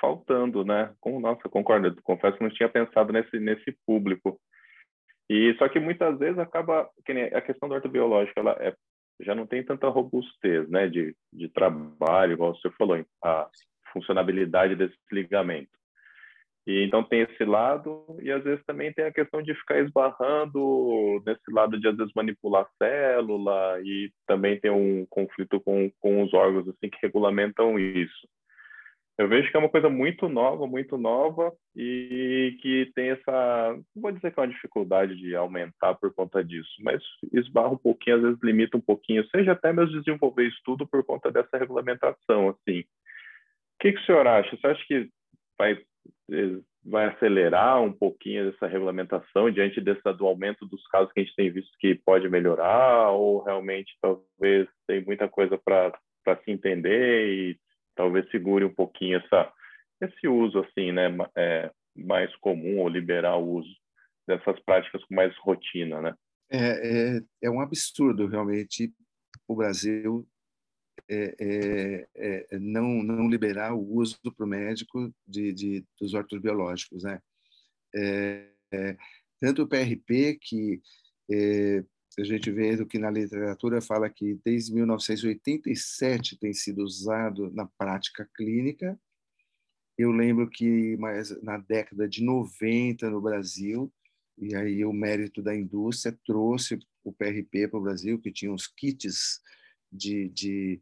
faltando, 0.00 0.64
né? 0.64 0.92
Com, 1.00 1.20
nossa, 1.20 1.48
concordo, 1.48 1.94
confesso 2.02 2.36
que 2.36 2.44
não 2.44 2.50
tinha 2.50 2.68
pensado 2.68 3.12
nesse, 3.12 3.38
nesse 3.38 3.76
público. 3.86 4.40
E 5.28 5.54
só 5.58 5.68
que 5.68 5.78
muitas 5.78 6.18
vezes 6.18 6.38
acaba, 6.38 6.88
que 7.04 7.12
a 7.12 7.40
questão 7.40 7.68
do 7.68 7.74
ortobiológico, 7.74 8.40
ela 8.40 8.56
é, 8.60 8.74
já 9.20 9.34
não 9.34 9.46
tem 9.46 9.64
tanta 9.64 9.88
robustez, 9.88 10.68
né? 10.68 10.88
De, 10.88 11.14
de 11.32 11.48
trabalho, 11.48 12.32
igual 12.32 12.54
você 12.54 12.70
falou, 12.72 13.04
a 13.22 13.48
funcionabilidade 13.92 14.74
desse 14.76 14.96
ligamento. 15.12 15.70
E 16.66 16.84
então 16.84 17.02
tem 17.02 17.22
esse 17.22 17.44
lado 17.44 18.04
e 18.22 18.30
às 18.30 18.44
vezes 18.44 18.64
também 18.64 18.92
tem 18.92 19.06
a 19.06 19.12
questão 19.12 19.42
de 19.42 19.54
ficar 19.54 19.80
esbarrando 19.80 21.22
nesse 21.26 21.50
lado 21.50 21.80
de 21.80 21.88
às 21.88 21.96
vezes 21.96 22.12
manipular 22.14 22.68
célula 22.78 23.80
e 23.82 24.12
também 24.26 24.60
tem 24.60 24.70
um 24.70 25.06
conflito 25.06 25.58
com, 25.60 25.90
com 25.98 26.22
os 26.22 26.34
órgãos 26.34 26.68
assim 26.68 26.90
que 26.90 26.98
regulamentam 27.02 27.78
isso. 27.78 28.28
Eu 29.20 29.28
vejo 29.28 29.50
que 29.50 29.56
é 29.56 29.60
uma 29.60 29.68
coisa 29.68 29.90
muito 29.90 30.30
nova, 30.30 30.66
muito 30.66 30.96
nova 30.96 31.52
e 31.76 32.56
que 32.62 32.90
tem 32.94 33.10
essa, 33.10 33.74
não 33.94 34.02
vou 34.02 34.12
dizer 34.12 34.32
que 34.32 34.40
é 34.40 34.42
uma 34.42 34.48
dificuldade 34.48 35.14
de 35.14 35.36
aumentar 35.36 35.94
por 35.96 36.10
conta 36.14 36.42
disso, 36.42 36.70
mas 36.80 37.02
esbarra 37.30 37.68
um 37.68 37.76
pouquinho, 37.76 38.16
às 38.16 38.22
vezes 38.22 38.38
limita 38.42 38.78
um 38.78 38.80
pouquinho, 38.80 39.28
seja 39.28 39.52
até 39.52 39.74
mesmo 39.74 40.00
desenvolver 40.00 40.48
estudo 40.48 40.86
por 40.86 41.04
conta 41.04 41.30
dessa 41.30 41.58
regulamentação, 41.58 42.48
assim. 42.48 42.80
O 42.80 42.84
que, 43.80 43.92
que 43.92 44.00
o 44.00 44.06
senhor 44.06 44.26
acha? 44.26 44.56
Você 44.56 44.66
acha 44.66 44.84
que 44.86 45.10
vai 45.58 45.78
vai 46.82 47.08
acelerar 47.08 47.82
um 47.82 47.92
pouquinho 47.92 48.48
essa 48.48 48.66
regulamentação 48.66 49.50
diante 49.50 49.82
desse, 49.82 50.00
do 50.16 50.26
aumento 50.26 50.64
dos 50.64 50.86
casos 50.86 51.12
que 51.12 51.20
a 51.20 51.22
gente 51.22 51.36
tem 51.36 51.50
visto 51.50 51.76
que 51.78 51.94
pode 51.94 52.26
melhorar 52.30 53.10
ou 53.10 53.42
realmente 53.42 53.92
talvez 54.00 54.66
tem 54.86 55.04
muita 55.04 55.28
coisa 55.28 55.58
para 55.58 55.92
se 56.42 56.50
entender 56.50 57.28
e 57.28 57.69
talvez 58.00 58.28
segure 58.30 58.64
um 58.64 58.74
pouquinho 58.74 59.18
essa 59.18 59.52
esse 60.00 60.26
uso 60.26 60.60
assim 60.60 60.90
né 60.90 61.14
é, 61.36 61.70
mais 61.94 62.34
comum 62.36 62.78
ou 62.78 62.88
liberar 62.88 63.36
o 63.36 63.56
uso 63.56 63.70
dessas 64.26 64.58
práticas 64.60 65.04
com 65.04 65.14
mais 65.14 65.36
rotina 65.36 66.00
né 66.00 66.14
é, 66.50 67.16
é, 67.16 67.20
é 67.42 67.50
um 67.50 67.60
absurdo 67.60 68.26
realmente 68.26 68.90
o 69.46 69.54
Brasil 69.54 70.26
é, 71.08 71.34
é, 71.38 72.06
é, 72.16 72.58
não, 72.58 73.02
não 73.02 73.28
liberar 73.28 73.74
o 73.74 73.96
uso 73.96 74.16
para 74.36 74.44
o 74.44 74.48
médico 74.48 75.12
de, 75.26 75.52
de, 75.52 75.84
dos 76.00 76.14
ortobiológicos. 76.14 77.02
Né? 77.02 77.20
É, 77.96 78.46
tanto 79.40 79.62
o 79.62 79.66
PRP, 79.66 80.38
que 80.40 80.80
a 82.18 82.24
gente 82.24 82.50
vê 82.50 82.76
do 82.76 82.86
que 82.86 82.98
na 82.98 83.10
literatura 83.10 83.80
fala 83.80 84.10
que 84.10 84.40
desde 84.44 84.74
1987 84.74 86.38
tem 86.38 86.52
sido 86.52 86.82
usado 86.82 87.50
na 87.52 87.66
prática 87.66 88.28
clínica. 88.34 88.98
Eu 89.96 90.10
lembro 90.10 90.48
que 90.48 90.96
mais 90.96 91.30
na 91.42 91.58
década 91.58 92.08
de 92.08 92.24
90 92.24 93.08
no 93.10 93.20
Brasil, 93.20 93.92
e 94.36 94.54
aí 94.56 94.84
o 94.84 94.92
mérito 94.92 95.42
da 95.42 95.54
indústria 95.54 96.18
trouxe 96.24 96.78
o 97.04 97.12
PRP 97.12 97.68
para 97.68 97.78
o 97.78 97.82
Brasil, 97.82 98.18
que 98.18 98.32
tinha 98.32 98.52
os 98.52 98.66
kits 98.66 99.40
de, 99.92 100.28
de, 100.30 100.80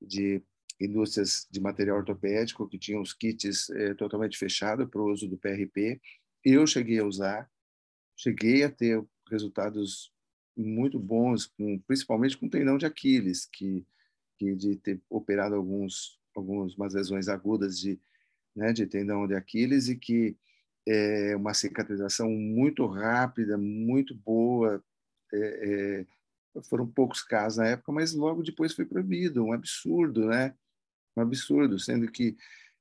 de 0.00 0.42
indústrias 0.80 1.46
de 1.50 1.60
material 1.60 1.98
ortopédico 1.98 2.68
que 2.68 2.78
tinham 2.78 3.00
os 3.00 3.12
kits 3.12 3.70
é, 3.70 3.94
totalmente 3.94 4.36
fechados 4.36 4.88
para 4.88 5.00
o 5.00 5.12
uso 5.12 5.28
do 5.28 5.38
PRP. 5.38 6.00
Eu 6.44 6.66
cheguei 6.66 6.98
a 6.98 7.04
usar, 7.04 7.50
cheguei 8.16 8.64
a 8.64 8.70
ter 8.70 9.04
resultados 9.30 10.13
muito 10.56 10.98
bons, 10.98 11.46
com, 11.46 11.78
principalmente 11.80 12.36
com 12.36 12.48
tendão 12.48 12.78
de 12.78 12.86
Aquiles, 12.86 13.46
que, 13.46 13.84
que 14.38 14.54
de 14.54 14.76
ter 14.76 15.00
operado 15.10 15.54
alguns 15.54 16.18
algumas 16.34 16.94
lesões 16.94 17.28
agudas 17.28 17.78
de 17.78 18.00
né, 18.54 18.72
de 18.72 18.86
tendão 18.86 19.26
de 19.26 19.34
Aquiles 19.34 19.88
e 19.88 19.96
que 19.96 20.36
é 20.86 21.34
uma 21.36 21.54
cicatrização 21.54 22.30
muito 22.30 22.86
rápida, 22.86 23.56
muito 23.56 24.14
boa, 24.14 24.84
é, 25.32 26.04
é, 26.54 26.62
foram 26.62 26.86
poucos 26.86 27.22
casos 27.22 27.58
na 27.58 27.68
época, 27.68 27.90
mas 27.90 28.12
logo 28.12 28.42
depois 28.42 28.74
foi 28.74 28.84
proibido, 28.84 29.44
um 29.44 29.52
absurdo, 29.52 30.26
né? 30.26 30.54
Um 31.16 31.22
absurdo, 31.22 31.78
sendo 31.78 32.10
que 32.10 32.36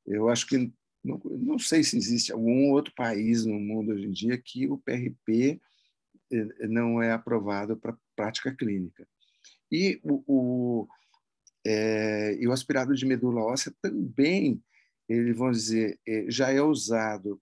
eu 0.06 0.30
acho 0.30 0.46
que 0.48 0.72
não, 1.04 1.20
não 1.24 1.58
sei 1.60 1.84
se 1.84 1.98
existe 1.98 2.32
algum 2.32 2.72
outro 2.72 2.94
país 2.94 3.46
no 3.46 3.60
mundo 3.60 3.92
hoje 3.94 4.06
em 4.06 4.12
dia 4.12 4.38
que 4.38 4.68
o 4.68 4.78
PRP 4.78 5.62
não 6.70 7.02
é 7.02 7.12
aprovado 7.12 7.78
para 7.78 7.98
prática 8.16 8.54
clínica. 8.54 9.08
E 9.72 10.00
o, 10.04 10.24
o 10.28 10.88
É, 11.66 12.36
e 12.42 12.46
o 12.46 12.52
aspirado 12.52 12.94
de 12.94 13.06
medula 13.06 13.42
óssea 13.42 13.74
também, 13.82 14.62
ele 15.08 15.34
vamos 15.34 15.58
dizer, 15.64 15.98
é, 16.06 16.26
já 16.30 16.52
é 16.52 16.62
usado 16.62 17.42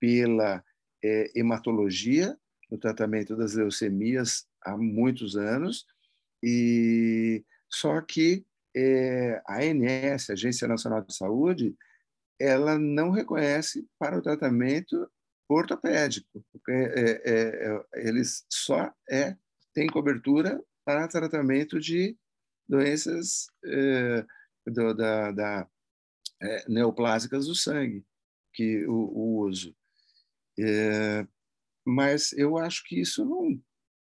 pela 0.00 0.64
é, 1.04 1.30
hematologia 1.38 2.36
no 2.68 2.78
tratamento 2.78 3.36
das 3.36 3.54
leucemias 3.54 4.44
há 4.60 4.76
muitos 4.76 5.36
anos 5.36 5.86
e 6.42 7.44
só 7.68 8.00
que 8.00 8.44
é, 8.74 9.40
a 9.46 9.58
ANS, 9.60 10.30
Agência 10.30 10.66
Nacional 10.66 11.02
de 11.02 11.14
Saúde, 11.14 11.76
ela 12.40 12.78
não 12.78 13.10
reconhece 13.10 13.86
para 13.98 14.18
o 14.18 14.22
tratamento 14.22 15.08
ortopédico, 15.54 16.44
porque 16.52 16.72
é, 16.72 17.10
é, 17.24 17.82
é 17.94 18.08
eles 18.08 18.44
só 18.48 18.92
é, 19.08 19.36
têm 19.74 19.86
cobertura 19.86 20.62
para 20.84 21.08
tratamento 21.08 21.78
de 21.78 22.16
doenças 22.68 23.46
é, 23.64 24.24
do, 24.66 24.94
da, 24.94 25.32
da 25.32 25.68
é, 26.40 26.68
neoplásicas 26.68 27.46
do 27.46 27.54
sangue, 27.54 28.04
que 28.52 28.86
o, 28.86 28.92
o 28.92 29.38
uso. 29.46 29.74
É, 30.58 31.26
mas 31.84 32.32
eu 32.32 32.58
acho 32.58 32.84
que 32.84 33.00
isso 33.00 33.24
não 33.24 33.60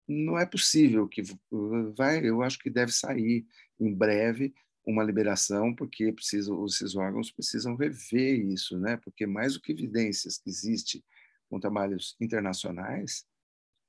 não 0.07 0.39
é 0.39 0.45
possível 0.45 1.09
que 1.09 1.23
vai, 1.97 2.23
eu 2.29 2.43
acho 2.43 2.59
que 2.59 2.69
deve 2.69 2.93
sair 2.93 3.47
em 3.81 3.95
breve 3.95 4.55
uma 4.87 5.03
liberação, 5.03 5.75
porque 5.75 6.13
precisa, 6.13 6.53
esses 6.67 6.95
órgãos 6.95 7.31
precisam 7.31 7.75
rever 7.75 8.39
isso, 8.39 8.79
né? 8.79 8.99
Porque 8.99 9.27
mais 9.27 9.55
do 9.55 9.63
que 9.63 9.73
evidências 9.73 10.37
que 10.37 10.51
existe 10.51 11.03
com 11.49 11.61
trabalhos 11.61 12.17
internacionais, 12.21 13.27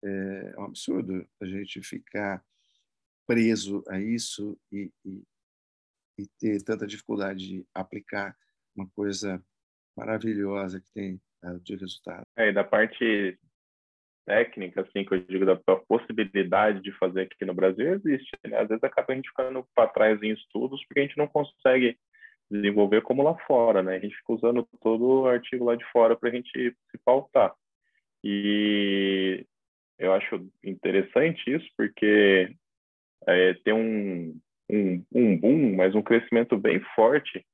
é 0.04 0.54
um 0.58 0.65
absurdo 0.65 1.28
a 1.41 1.46
gente 1.46 1.82
ficar 1.82 2.44
preso 3.28 3.84
a 3.89 4.00
isso 4.00 4.58
e, 4.72 4.91
e, 5.04 5.24
e 6.20 6.28
ter 6.39 6.63
tanta 6.63 6.86
dificuldade 6.86 7.48
de 7.48 7.68
aplicar 7.74 8.38
uma 8.76 8.88
coisa 8.89 9.44
maravilhosa 9.98 10.80
que 10.80 10.91
tem 10.91 11.22
uh, 11.44 11.60
de 11.62 11.76
resultado. 11.76 12.24
É, 12.38 12.50
e 12.50 12.54
da 12.54 12.63
parte 12.63 13.39
técnica, 14.26 14.82
assim, 14.82 15.06
que 15.06 15.13
eu 15.13 15.20
digo 15.26 15.46
da 15.46 15.56
possibilidade 15.56 16.82
de 16.82 16.91
fazer 16.94 17.22
aqui 17.22 17.46
no 17.46 17.54
Brasil 17.54 17.94
existe, 17.94 18.32
né? 18.46 18.60
Às 18.60 18.68
vezes 18.68 18.84
acaba 18.84 19.13
a 19.13 19.15
gente 19.15 19.30
ficando 19.30 19.65
para 19.76 19.89
trás 19.89 20.22
em 20.22 20.34
estudos 20.34 20.84
porque 20.86 21.00
a 21.00 21.04
gente 21.04 21.18
não 21.18 21.28
consegue 21.28 21.98
desenvolver 22.50 23.02
como 23.02 23.24
lá 23.24 23.36
fora, 23.48 23.82
né? 23.82 23.96
A 23.96 24.00
gente 24.00 24.16
fica 24.16 24.34
usando 24.34 24.68
todo 24.82 25.22
o 25.22 25.28
artigo 25.28 25.66
lá 25.66 25.76
de 25.76 25.86
fora 25.92 26.16
para 26.16 26.30
a 26.30 26.32
gente 26.32 26.52
se 26.52 26.98
pautar. 27.04 27.54
E 28.24 29.46
eu 30.00 30.14
acho 30.14 30.48
interessante 30.64 31.44
isso 31.52 31.68
porque 31.78 32.54
é, 33.28 33.54
tem 33.64 33.74
um, 33.74 34.40
um, 34.70 35.04
um 35.14 35.38
boom, 35.38 35.76
mas 35.76 35.96
um 35.96 36.02
crescimento 36.02 36.58
bem 36.58 36.80
forte 36.96 37.46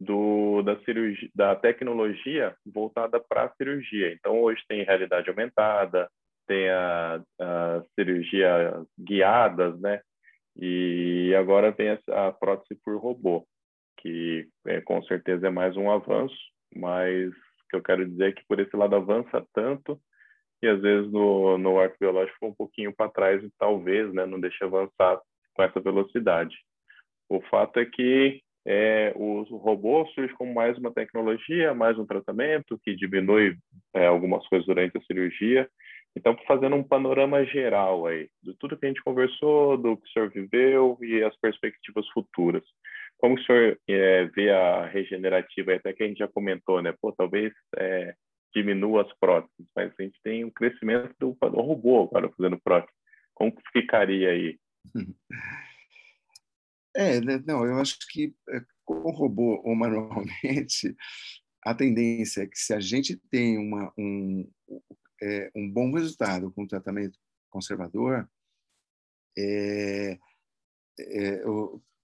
do, 0.00 0.62
da, 0.62 0.78
cirurgia, 0.80 1.30
da 1.34 1.54
tecnologia 1.54 2.54
voltada 2.66 3.20
para 3.20 3.44
a 3.44 3.54
cirurgia. 3.54 4.12
Então, 4.12 4.40
hoje 4.40 4.62
tem 4.68 4.84
realidade 4.84 5.28
aumentada, 5.28 6.08
tem 6.46 6.68
a, 6.68 7.22
a 7.40 7.82
cirurgia 7.94 8.82
guiadas, 8.98 9.78
né? 9.80 10.00
E 10.56 11.34
agora 11.38 11.72
tem 11.72 11.90
a, 11.90 12.28
a 12.28 12.32
prótese 12.32 12.78
por 12.84 12.96
robô, 12.96 13.46
que 14.02 14.48
é, 14.66 14.80
com 14.80 15.00
certeza 15.04 15.46
é 15.46 15.50
mais 15.50 15.76
um 15.76 15.90
avanço, 15.90 16.36
mas 16.74 17.30
o 17.30 17.68
que 17.70 17.76
eu 17.76 17.82
quero 17.82 18.06
dizer 18.06 18.30
é 18.30 18.32
que 18.32 18.44
por 18.46 18.58
esse 18.58 18.76
lado 18.76 18.96
avança 18.96 19.46
tanto 19.54 19.98
e 20.60 20.66
às 20.66 20.80
vezes 20.80 21.10
no, 21.10 21.56
no 21.56 21.78
arco 21.78 21.96
biológico 22.00 22.46
um 22.46 22.54
pouquinho 22.54 22.92
para 22.94 23.10
trás 23.10 23.42
e 23.42 23.50
talvez 23.58 24.12
né, 24.12 24.26
não 24.26 24.40
deixe 24.40 24.62
avançar 24.64 25.20
com 25.54 25.62
essa 25.62 25.80
velocidade. 25.80 26.56
O 27.28 27.40
fato 27.42 27.78
é 27.78 27.86
que 27.86 28.42
é, 28.66 29.12
o 29.16 29.42
robô 29.56 30.06
surge 30.14 30.32
como 30.34 30.54
mais 30.54 30.76
uma 30.78 30.92
tecnologia, 30.92 31.74
mais 31.74 31.98
um 31.98 32.06
tratamento 32.06 32.78
que 32.84 32.94
diminui 32.94 33.56
é, 33.94 34.06
algumas 34.06 34.46
coisas 34.48 34.66
durante 34.66 34.96
a 34.96 35.02
cirurgia. 35.02 35.68
Então, 36.14 36.36
fazendo 36.46 36.76
um 36.76 36.84
panorama 36.84 37.44
geral 37.44 38.06
aí, 38.06 38.28
de 38.42 38.54
tudo 38.58 38.76
que 38.76 38.84
a 38.84 38.88
gente 38.88 39.02
conversou, 39.02 39.76
do 39.76 39.96
que 39.96 40.06
o 40.06 40.12
senhor 40.12 40.30
viveu 40.30 40.98
e 41.00 41.22
as 41.24 41.34
perspectivas 41.40 42.06
futuras. 42.10 42.62
Como 43.22 43.36
o 43.36 43.42
senhor 43.44 43.78
é, 43.88 44.24
vê 44.26 44.50
a 44.50 44.84
regenerativa, 44.86 45.76
até 45.76 45.92
que 45.92 46.02
a 46.02 46.08
gente 46.08 46.18
já 46.18 46.26
comentou, 46.26 46.82
né? 46.82 46.92
Pô, 47.00 47.12
talvez 47.12 47.52
é, 47.76 48.16
diminua 48.52 49.02
as 49.02 49.12
próteses, 49.20 49.54
mas 49.76 49.92
a 49.96 50.02
gente 50.02 50.18
tem 50.24 50.44
um 50.44 50.50
crescimento 50.50 51.14
do, 51.20 51.32
do 51.40 51.60
robô 51.60 52.02
agora 52.02 52.28
fazendo 52.36 52.60
prótese. 52.60 52.92
Como 53.32 53.54
ficaria 53.72 54.30
aí? 54.30 54.58
É, 56.94 57.22
né, 57.22 57.42
não, 57.46 57.64
eu 57.64 57.78
acho 57.78 57.96
que 58.10 58.34
é, 58.50 58.60
com 58.84 58.96
o 58.96 59.10
robô 59.12 59.62
ou 59.64 59.74
manualmente, 59.74 60.94
a 61.64 61.74
tendência 61.74 62.42
é 62.42 62.46
que 62.46 62.58
se 62.58 62.74
a 62.74 62.80
gente 62.80 63.16
tem 63.30 63.56
uma, 63.56 63.90
um, 63.96 64.46
é, 65.22 65.50
um 65.56 65.70
bom 65.70 65.90
resultado 65.90 66.52
com 66.52 66.64
o 66.64 66.68
tratamento 66.68 67.18
conservador, 67.48 68.28
é, 69.38 70.18
é, 71.00 71.42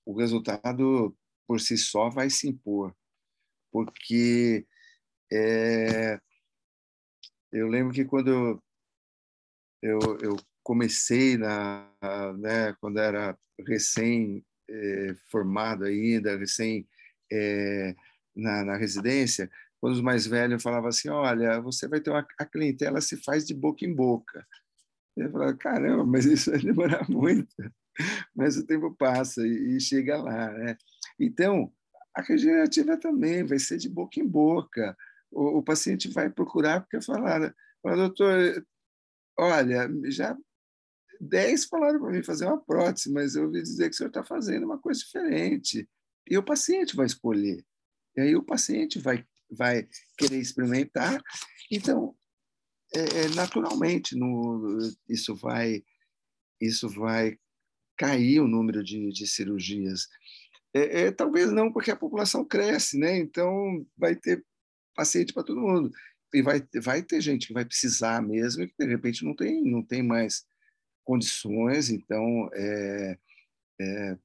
o 0.08 0.14
resultado 0.14 1.14
por 1.46 1.60
si 1.60 1.76
só 1.76 2.08
vai 2.08 2.30
se 2.30 2.48
impor, 2.48 2.96
porque 3.70 4.66
é, 5.30 6.18
eu 7.52 7.68
lembro 7.68 7.92
que 7.92 8.06
quando 8.06 8.58
eu, 9.82 9.98
eu 10.22 10.36
comecei 10.62 11.36
na, 11.36 11.92
né, 12.38 12.72
quando 12.80 12.98
era 12.98 13.38
recém 13.66 14.42
é, 14.70 15.14
formado 15.30 15.84
ainda, 15.84 16.38
recém 16.38 16.88
é, 17.30 17.94
na, 18.34 18.64
na, 18.64 18.76
residência, 18.78 19.50
quando 19.78 19.92
os 19.92 20.00
mais 20.00 20.26
velhos 20.26 20.62
falavam 20.62 20.88
assim, 20.88 21.10
olha, 21.10 21.60
você 21.60 21.86
vai 21.86 22.00
ter 22.00 22.08
uma 22.08 22.26
a 22.38 22.46
clientela 22.46 23.02
se 23.02 23.22
faz 23.22 23.44
de 23.46 23.52
boca 23.52 23.84
em 23.84 23.94
boca. 23.94 24.46
Eu 25.14 25.30
falava, 25.30 25.54
caramba, 25.54 26.06
mas 26.06 26.24
isso 26.24 26.50
vai 26.50 26.60
demorar 26.60 27.06
muito. 27.10 27.54
Mas 28.34 28.56
o 28.56 28.66
tempo 28.66 28.94
passa 28.94 29.46
e, 29.46 29.80
chega 29.80 30.16
lá, 30.16 30.50
né? 30.52 30.76
Então, 31.18 31.72
a 32.14 32.22
regenerativa 32.22 32.96
também 32.96 33.44
vai 33.44 33.58
ser 33.58 33.78
de 33.78 33.88
boca 33.88 34.20
em 34.20 34.26
boca. 34.26 34.96
O, 35.30 35.58
o 35.58 35.62
paciente 35.62 36.08
vai 36.08 36.30
procurar 36.30 36.80
porque 36.80 37.00
falaram, 37.00 37.52
fala, 37.82 37.96
doutor, 37.96 38.66
olha, 39.38 39.88
já 40.10 40.36
dez 41.20 41.64
falaram 41.64 42.00
para 42.00 42.10
mim 42.10 42.22
fazer 42.22 42.46
uma 42.46 42.62
prótese, 42.62 43.12
mas 43.12 43.34
eu 43.34 43.44
ouvi 43.44 43.62
dizer 43.62 43.88
que 43.88 43.94
o 43.94 43.96
senhor 43.96 44.08
está 44.08 44.24
fazendo 44.24 44.64
uma 44.64 44.78
coisa 44.78 45.00
diferente. 45.00 45.88
E 46.28 46.36
o 46.38 46.42
paciente 46.42 46.94
vai 46.94 47.06
escolher. 47.06 47.64
E 48.16 48.20
aí 48.20 48.36
o 48.36 48.42
paciente 48.42 48.98
vai, 48.98 49.24
vai 49.50 49.88
querer 50.16 50.38
experimentar. 50.38 51.20
Então, 51.70 52.14
é, 52.94 53.00
é, 53.00 53.28
naturalmente, 53.34 54.16
no, 54.16 54.78
isso 55.08 55.34
vai 55.34 55.82
isso 56.60 56.88
vai 56.88 57.38
cair 57.98 58.40
o 58.40 58.48
número 58.48 58.82
de, 58.82 59.10
de 59.10 59.26
cirurgias. 59.26 60.08
É, 60.72 61.02
é, 61.02 61.10
talvez 61.10 61.50
não, 61.50 61.72
porque 61.72 61.90
a 61.90 61.96
população 61.96 62.44
cresce, 62.44 62.98
né? 62.98 63.18
Então 63.18 63.84
vai 63.96 64.14
ter 64.14 64.44
paciente 64.94 65.32
para 65.32 65.42
todo 65.44 65.60
mundo 65.60 65.90
e 66.32 66.42
vai, 66.42 66.62
vai 66.82 67.02
ter 67.02 67.20
gente 67.20 67.48
que 67.48 67.52
vai 67.52 67.64
precisar 67.64 68.22
mesmo 68.22 68.62
e 68.62 68.68
que 68.68 68.74
de 68.78 68.86
repente 68.86 69.24
não 69.24 69.34
tem 69.34 69.62
não 69.62 69.82
tem 69.82 70.02
mais 70.02 70.46
condições, 71.04 71.90
então 71.90 72.50
é, 72.52 73.18
é, 73.80 74.18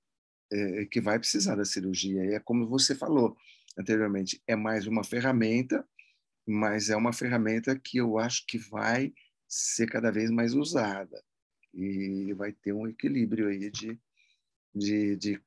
é, 0.52 0.86
que 0.86 1.02
vai 1.02 1.18
precisar 1.20 1.56
da 1.56 1.66
cirurgia. 1.66 2.26
E 2.26 2.34
é 2.34 2.40
como 2.40 2.68
você 2.68 2.96
falou 2.96 3.38
anteriormente, 3.78 4.42
é 4.48 4.56
mais 4.56 4.86
uma 4.88 5.04
ferramenta, 5.04 5.88
mas 6.48 6.90
é 6.90 6.96
uma 6.96 7.14
ferramenta 7.14 7.80
que 7.80 7.98
eu 7.98 8.18
acho 8.20 8.46
que 8.48 8.58
vai 8.58 9.14
ser 9.48 9.90
cada 9.90 10.12
vez 10.12 10.30
mais 10.30 10.54
usada 10.54 11.24
e 11.74 12.34
vai 12.34 12.52
ter 12.52 12.74
um 12.74 12.88
equilíbrio 12.88 13.48
aí 13.48 13.70
de, 13.70 14.00
de, 14.74 15.16
de 15.16 15.42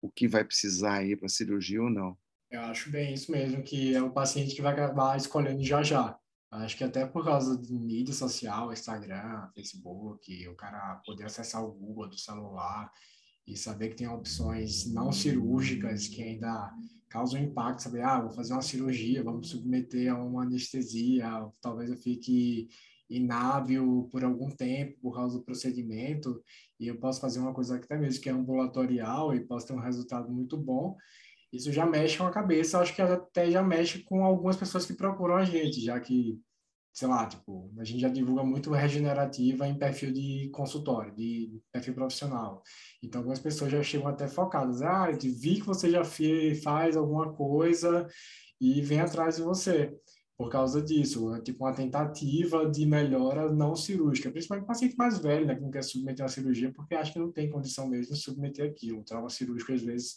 o 0.00 0.10
que 0.10 0.28
vai 0.28 0.44
precisar 0.44 1.04
ir 1.04 1.16
para 1.16 1.28
cirurgia 1.28 1.82
ou 1.82 1.90
não. 1.90 2.16
Eu 2.50 2.60
acho 2.62 2.90
bem 2.90 3.14
isso 3.14 3.32
mesmo, 3.32 3.62
que 3.62 3.94
é 3.94 4.02
o 4.02 4.12
paciente 4.12 4.54
que 4.54 4.62
vai 4.62 4.72
acabar 4.72 5.16
escolhendo 5.16 5.64
já 5.64 5.82
já. 5.82 6.18
Acho 6.50 6.76
que 6.76 6.84
até 6.84 7.06
por 7.06 7.24
causa 7.24 7.56
de 7.56 7.72
mídia 7.72 8.12
social, 8.12 8.70
Instagram, 8.70 9.48
Facebook, 9.54 10.48
o 10.48 10.54
cara 10.54 11.00
poder 11.06 11.24
acessar 11.24 11.64
o 11.64 11.72
Google 11.72 12.10
do 12.10 12.18
celular 12.18 12.92
e 13.46 13.56
saber 13.56 13.88
que 13.88 13.96
tem 13.96 14.08
opções 14.08 14.92
não 14.92 15.10
cirúrgicas 15.10 16.08
que 16.08 16.22
ainda 16.22 16.70
causam 17.08 17.40
impacto, 17.40 17.82
saber, 17.82 18.02
ah, 18.02 18.20
vou 18.20 18.30
fazer 18.30 18.52
uma 18.52 18.60
cirurgia, 18.60 19.24
vamos 19.24 19.48
submeter 19.48 20.12
a 20.12 20.22
uma 20.22 20.42
anestesia, 20.42 21.26
talvez 21.60 21.90
eu 21.90 21.96
fique 21.96 22.68
inábil 23.12 24.08
por 24.10 24.24
algum 24.24 24.50
tempo 24.50 24.98
por 25.00 25.14
causa 25.14 25.38
do 25.38 25.44
procedimento 25.44 26.42
e 26.80 26.88
eu 26.88 26.98
posso 26.98 27.20
fazer 27.20 27.38
uma 27.38 27.54
coisa 27.54 27.78
que 27.78 27.84
até 27.84 27.96
mesmo 27.96 28.22
que 28.22 28.28
é 28.28 28.32
ambulatorial 28.32 29.34
e 29.34 29.40
posso 29.40 29.66
ter 29.66 29.74
um 29.74 29.80
resultado 29.80 30.30
muito 30.30 30.56
bom 30.56 30.96
isso 31.52 31.70
já 31.70 31.84
mexe 31.84 32.16
com 32.16 32.24
a 32.24 32.30
cabeça, 32.30 32.78
acho 32.78 32.94
que 32.94 33.02
até 33.02 33.50
já 33.50 33.62
mexe 33.62 34.02
com 34.02 34.24
algumas 34.24 34.56
pessoas 34.56 34.86
que 34.86 34.94
procuram 34.94 35.36
a 35.36 35.44
gente, 35.44 35.82
já 35.82 36.00
que 36.00 36.40
sei 36.92 37.08
lá, 37.08 37.26
tipo, 37.26 37.72
a 37.78 37.84
gente 37.84 38.00
já 38.00 38.08
divulga 38.08 38.44
muito 38.44 38.70
regenerativa 38.70 39.66
em 39.66 39.78
perfil 39.78 40.12
de 40.12 40.50
consultório, 40.52 41.14
de 41.14 41.58
perfil 41.72 41.94
profissional. 41.94 42.62
Então, 43.02 43.20
algumas 43.20 43.38
pessoas 43.38 43.72
já 43.72 43.82
chegam 43.82 44.08
até 44.08 44.28
focadas. 44.28 44.82
Ah, 44.82 45.10
eu 45.10 45.18
vi 45.18 45.60
que 45.60 45.66
você 45.66 45.90
já 45.90 46.02
faz 46.62 46.96
alguma 46.96 47.32
coisa 47.32 48.06
e 48.60 48.82
vem 48.82 49.00
atrás 49.00 49.36
de 49.36 49.42
você 49.42 49.94
por 50.42 50.50
causa 50.50 50.82
disso. 50.82 51.32
É 51.36 51.40
tipo 51.40 51.64
uma 51.64 51.72
tentativa 51.72 52.68
de 52.68 52.84
melhora 52.84 53.52
não 53.52 53.76
cirúrgica, 53.76 54.28
principalmente 54.28 54.66
paciente 54.66 54.96
mais 54.96 55.20
velho, 55.20 55.46
né, 55.46 55.54
que 55.54 55.60
não 55.60 55.70
quer 55.70 55.84
submeter 55.84 56.24
a 56.24 56.28
cirurgia 56.28 56.72
porque 56.72 56.96
acha 56.96 57.12
que 57.12 57.18
não 57.20 57.30
tem 57.30 57.48
condição 57.48 57.88
mesmo 57.88 58.12
de 58.12 58.20
submeter 58.20 58.68
aquilo. 58.68 58.98
O 58.98 59.04
trauma 59.04 59.30
cirúrgico, 59.30 59.72
às 59.72 59.82
vezes, 59.82 60.16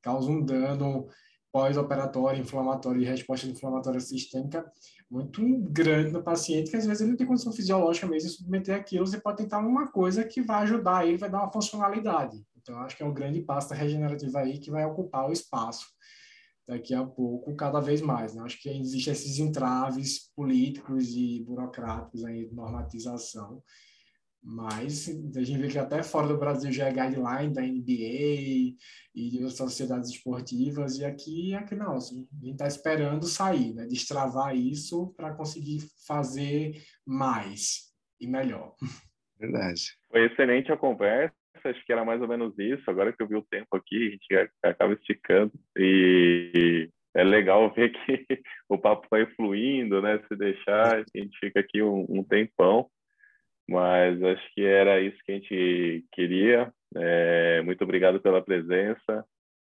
causa 0.00 0.30
um 0.30 0.40
dano 0.40 1.08
pós-operatório, 1.50 2.40
inflamatório 2.40 3.02
e 3.02 3.04
resposta 3.04 3.48
inflamatória 3.48 3.98
sistêmica 3.98 4.64
muito 5.10 5.42
grande 5.62 6.12
no 6.12 6.22
paciente, 6.22 6.70
que 6.70 6.76
às 6.76 6.86
vezes 6.86 7.00
ele 7.00 7.10
não 7.10 7.16
tem 7.16 7.26
condição 7.26 7.52
fisiológica 7.52 8.06
mesmo 8.06 8.28
de 8.28 8.36
submeter 8.36 8.76
aquilo, 8.76 9.04
você 9.04 9.20
pode 9.20 9.38
tentar 9.38 9.58
uma 9.58 9.90
coisa 9.90 10.22
que 10.22 10.42
vai 10.42 10.62
ajudar 10.62 11.08
ele, 11.08 11.18
vai 11.18 11.30
dar 11.30 11.38
uma 11.38 11.52
funcionalidade. 11.52 12.40
Então, 12.56 12.78
acho 12.78 12.96
que 12.96 13.02
é 13.02 13.06
um 13.06 13.14
grande 13.14 13.40
passo 13.40 13.70
da 13.70 13.74
regenerativa 13.74 14.38
aí 14.40 14.60
que 14.60 14.70
vai 14.70 14.84
ocupar 14.84 15.28
o 15.28 15.32
espaço 15.32 15.86
daqui 16.66 16.94
a 16.94 17.04
pouco, 17.04 17.54
cada 17.54 17.80
vez 17.80 18.00
mais. 18.00 18.34
Né? 18.34 18.42
Acho 18.42 18.60
que 18.60 18.68
existem 18.68 19.12
esses 19.12 19.38
entraves 19.38 20.32
políticos 20.34 21.14
e 21.14 21.42
burocráticos 21.44 22.24
aí 22.24 22.46
de 22.46 22.54
normatização, 22.54 23.62
mas 24.42 25.08
a 25.08 25.42
gente 25.42 25.58
vê 25.58 25.68
que 25.68 25.78
até 25.78 26.02
fora 26.04 26.28
do 26.28 26.38
Brasil 26.38 26.70
já 26.70 26.86
é 26.86 26.92
guideline 26.92 27.52
da 27.52 27.62
NBA 27.62 28.76
e 29.14 29.30
de 29.30 29.38
outras 29.38 29.56
sociedades 29.56 30.10
esportivas, 30.10 30.98
e 30.98 31.04
aqui, 31.04 31.52
aqui 31.54 31.74
não, 31.74 31.96
assim, 31.96 32.28
a 32.32 32.44
gente 32.44 32.52
está 32.52 32.66
esperando 32.66 33.26
sair, 33.26 33.74
né? 33.74 33.86
destravar 33.86 34.56
isso 34.56 35.12
para 35.16 35.34
conseguir 35.34 35.80
fazer 36.06 36.80
mais 37.04 37.92
e 38.20 38.26
melhor. 38.28 38.76
Verdade. 39.38 39.82
Foi 40.08 40.26
excelente 40.26 40.70
a 40.70 40.76
conversa, 40.76 41.34
acho 41.66 41.84
que 41.84 41.92
era 41.92 42.04
mais 42.04 42.20
ou 42.20 42.28
menos 42.28 42.56
isso. 42.58 42.88
Agora 42.90 43.12
que 43.12 43.22
eu 43.22 43.28
vi 43.28 43.36
o 43.36 43.46
tempo 43.50 43.76
aqui, 43.76 44.08
a 44.08 44.10
gente 44.10 44.50
acaba 44.62 44.94
esticando 44.94 45.52
e 45.76 46.88
é 47.14 47.24
legal 47.24 47.70
ver 47.74 47.90
que 47.90 48.42
o 48.68 48.78
papo 48.78 49.06
vai 49.10 49.26
fluindo, 49.34 50.00
né? 50.02 50.20
Se 50.28 50.36
deixar, 50.36 50.96
a 50.96 51.18
gente 51.18 51.38
fica 51.38 51.60
aqui 51.60 51.82
um, 51.82 52.06
um 52.08 52.24
tempão 52.24 52.88
mas 53.68 54.22
acho 54.22 54.54
que 54.54 54.62
era 54.62 55.00
isso 55.00 55.18
que 55.24 55.32
a 55.32 55.34
gente 55.34 56.04
queria. 56.12 56.72
É, 56.94 57.60
muito 57.62 57.82
obrigado 57.82 58.20
pela 58.20 58.42
presença. 58.42 59.24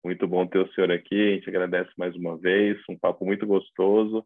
Muito 0.03 0.27
bom 0.27 0.47
ter 0.47 0.59
o 0.59 0.73
senhor 0.73 0.91
aqui. 0.91 1.29
A 1.29 1.31
gente 1.35 1.49
agradece 1.49 1.91
mais 1.97 2.15
uma 2.15 2.37
vez. 2.37 2.79
Um 2.89 2.97
papo 2.97 3.25
muito 3.25 3.45
gostoso. 3.45 4.25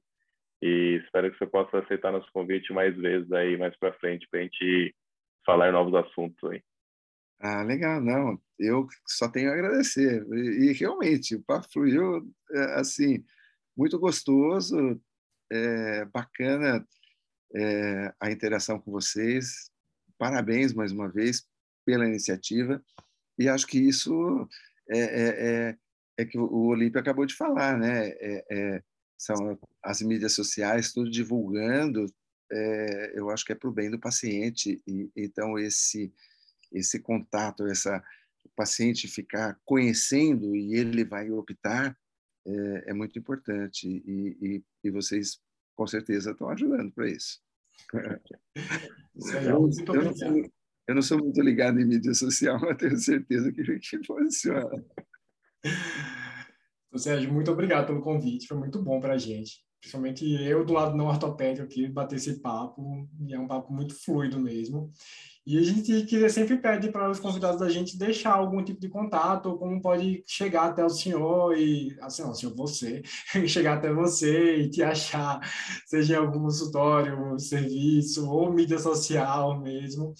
E 0.62 1.02
espero 1.04 1.32
que 1.32 1.38
você 1.38 1.48
possa 1.48 1.80
aceitar 1.80 2.12
nosso 2.12 2.32
convite 2.32 2.72
mais 2.72 2.96
vezes 2.96 3.32
aí, 3.32 3.58
mais 3.58 3.76
para 3.78 3.94
frente, 3.94 4.28
para 4.30 4.40
a 4.40 4.44
gente 4.44 4.96
falar 5.46 5.72
novos 5.72 5.94
assuntos 5.96 6.50
aí. 6.50 6.62
Ah, 7.40 7.64
legal. 7.64 8.02
Não, 8.02 8.40
eu 8.58 8.88
só 9.06 9.28
tenho 9.28 9.50
a 9.50 9.54
agradecer. 9.54 10.26
E, 10.32 10.70
e 10.70 10.74
realmente, 10.74 11.36
o 11.36 11.44
papo 11.44 11.68
fluiu, 11.72 12.30
é, 12.52 12.80
assim, 12.80 13.24
muito 13.76 14.00
gostoso, 14.00 15.02
é, 15.52 16.06
bacana 16.06 16.86
é, 17.54 18.14
a 18.20 18.32
interação 18.32 18.80
com 18.80 18.92
vocês. 18.92 19.70
Parabéns 20.18 20.74
mais 20.74 20.92
uma 20.92 21.10
vez 21.10 21.46
pela 21.86 22.08
iniciativa. 22.08 22.84
E 23.38 23.50
acho 23.50 23.68
que 23.68 23.78
isso 23.78 24.48
é, 24.90 25.00
é, 25.00 25.28
é, 25.70 25.78
é 26.18 26.26
que 26.26 26.38
o 26.38 26.68
Olímpio 26.68 27.00
acabou 27.00 27.26
de 27.26 27.36
falar, 27.36 27.78
né? 27.78 28.10
É, 28.20 28.82
são 29.18 29.58
as 29.84 30.02
mídias 30.02 30.34
sociais, 30.34 30.94
tudo 30.94 31.10
divulgando. 31.10 32.06
eu 33.14 33.30
acho 33.30 33.46
que 33.46 33.52
é 33.52 33.56
para 33.56 33.70
o 33.70 33.74
bem 33.74 33.92
do 33.92 34.00
paciente. 34.00 34.82
E, 34.88 35.12
então, 35.16 35.60
esse, 35.60 36.14
esse 36.76 37.00
contato, 37.00 37.66
essa, 37.68 38.04
o 38.44 38.50
paciente 38.56 39.08
ficar 39.08 39.60
conhecendo 39.66 40.56
e 40.56 40.76
ele 40.76 41.04
vai 41.04 41.32
optar, 41.32 41.98
é, 42.46 42.94
muito 42.94 43.18
importante. 43.18 43.88
E, 43.88 44.38
e, 44.42 44.64
e 44.84 44.92
vocês, 44.92 45.40
com 45.76 45.88
certeza, 45.88 46.32
estão 46.32 46.50
ajudando 46.50 46.92
para 46.92 47.10
isso. 47.10 47.40
Eu, 47.94 48.02
eu, 49.42 49.62
não 49.62 49.72
sou, 49.72 49.96
eu, 50.88 50.96
não 50.96 51.02
sou, 51.02 51.18
muito 51.18 51.42
ligado 51.42 51.80
em 51.80 51.86
mídia 51.86 52.14
social, 52.14 52.60
mas 52.62 52.78
tenho 52.78 52.98
certeza 52.98 53.52
que, 53.52 53.64
que 53.80 54.04
funciona. 54.04 54.86
Sérgio, 56.98 57.34
muito 57.34 57.52
obrigado 57.52 57.88
pelo 57.88 58.02
convite, 58.02 58.48
foi 58.48 58.58
muito 58.58 58.82
bom 58.82 59.02
para 59.02 59.16
a 59.16 59.18
gente. 59.18 59.64
Principalmente 59.86 60.26
eu 60.42 60.66
do 60.66 60.74
lado 60.74 60.98
não 60.98 61.06
ortopédico 61.06 61.64
aqui, 61.64 61.88
bater 61.88 62.16
esse 62.16 62.40
papo, 62.40 63.08
e 63.20 63.36
é 63.36 63.40
um 63.40 63.48
papo 63.48 63.72
muito 63.72 63.94
fluido 63.94 64.40
mesmo. 64.40 64.92
E 65.46 65.60
a 65.60 65.62
gente 65.62 66.06
queria 66.08 66.28
sempre 66.28 66.58
pede 66.58 66.90
para 66.90 67.08
os 67.08 67.20
convidados 67.20 67.60
da 67.60 67.70
gente 67.70 67.96
deixar 67.96 68.34
algum 68.34 68.64
tipo 68.64 68.82
de 68.82 68.90
contato, 68.90 69.56
como 69.60 69.80
pode 69.80 70.24
chegar 70.26 70.72
até 70.72 70.84
o 70.84 70.90
senhor 70.90 71.56
e, 71.56 71.96
assim, 72.02 72.24
não, 72.24 72.34
senhor, 72.34 72.56
você, 72.56 73.04
chegar 73.48 73.78
até 73.78 73.94
você 73.94 74.58
e 74.58 74.72
te 74.72 74.82
achar, 74.82 75.40
seja 75.86 76.16
em 76.16 76.18
algum 76.18 76.42
consultório, 76.42 77.38
serviço 77.38 78.28
ou 78.28 78.52
mídia 78.52 78.80
social 78.80 79.62
mesmo. 79.62 80.16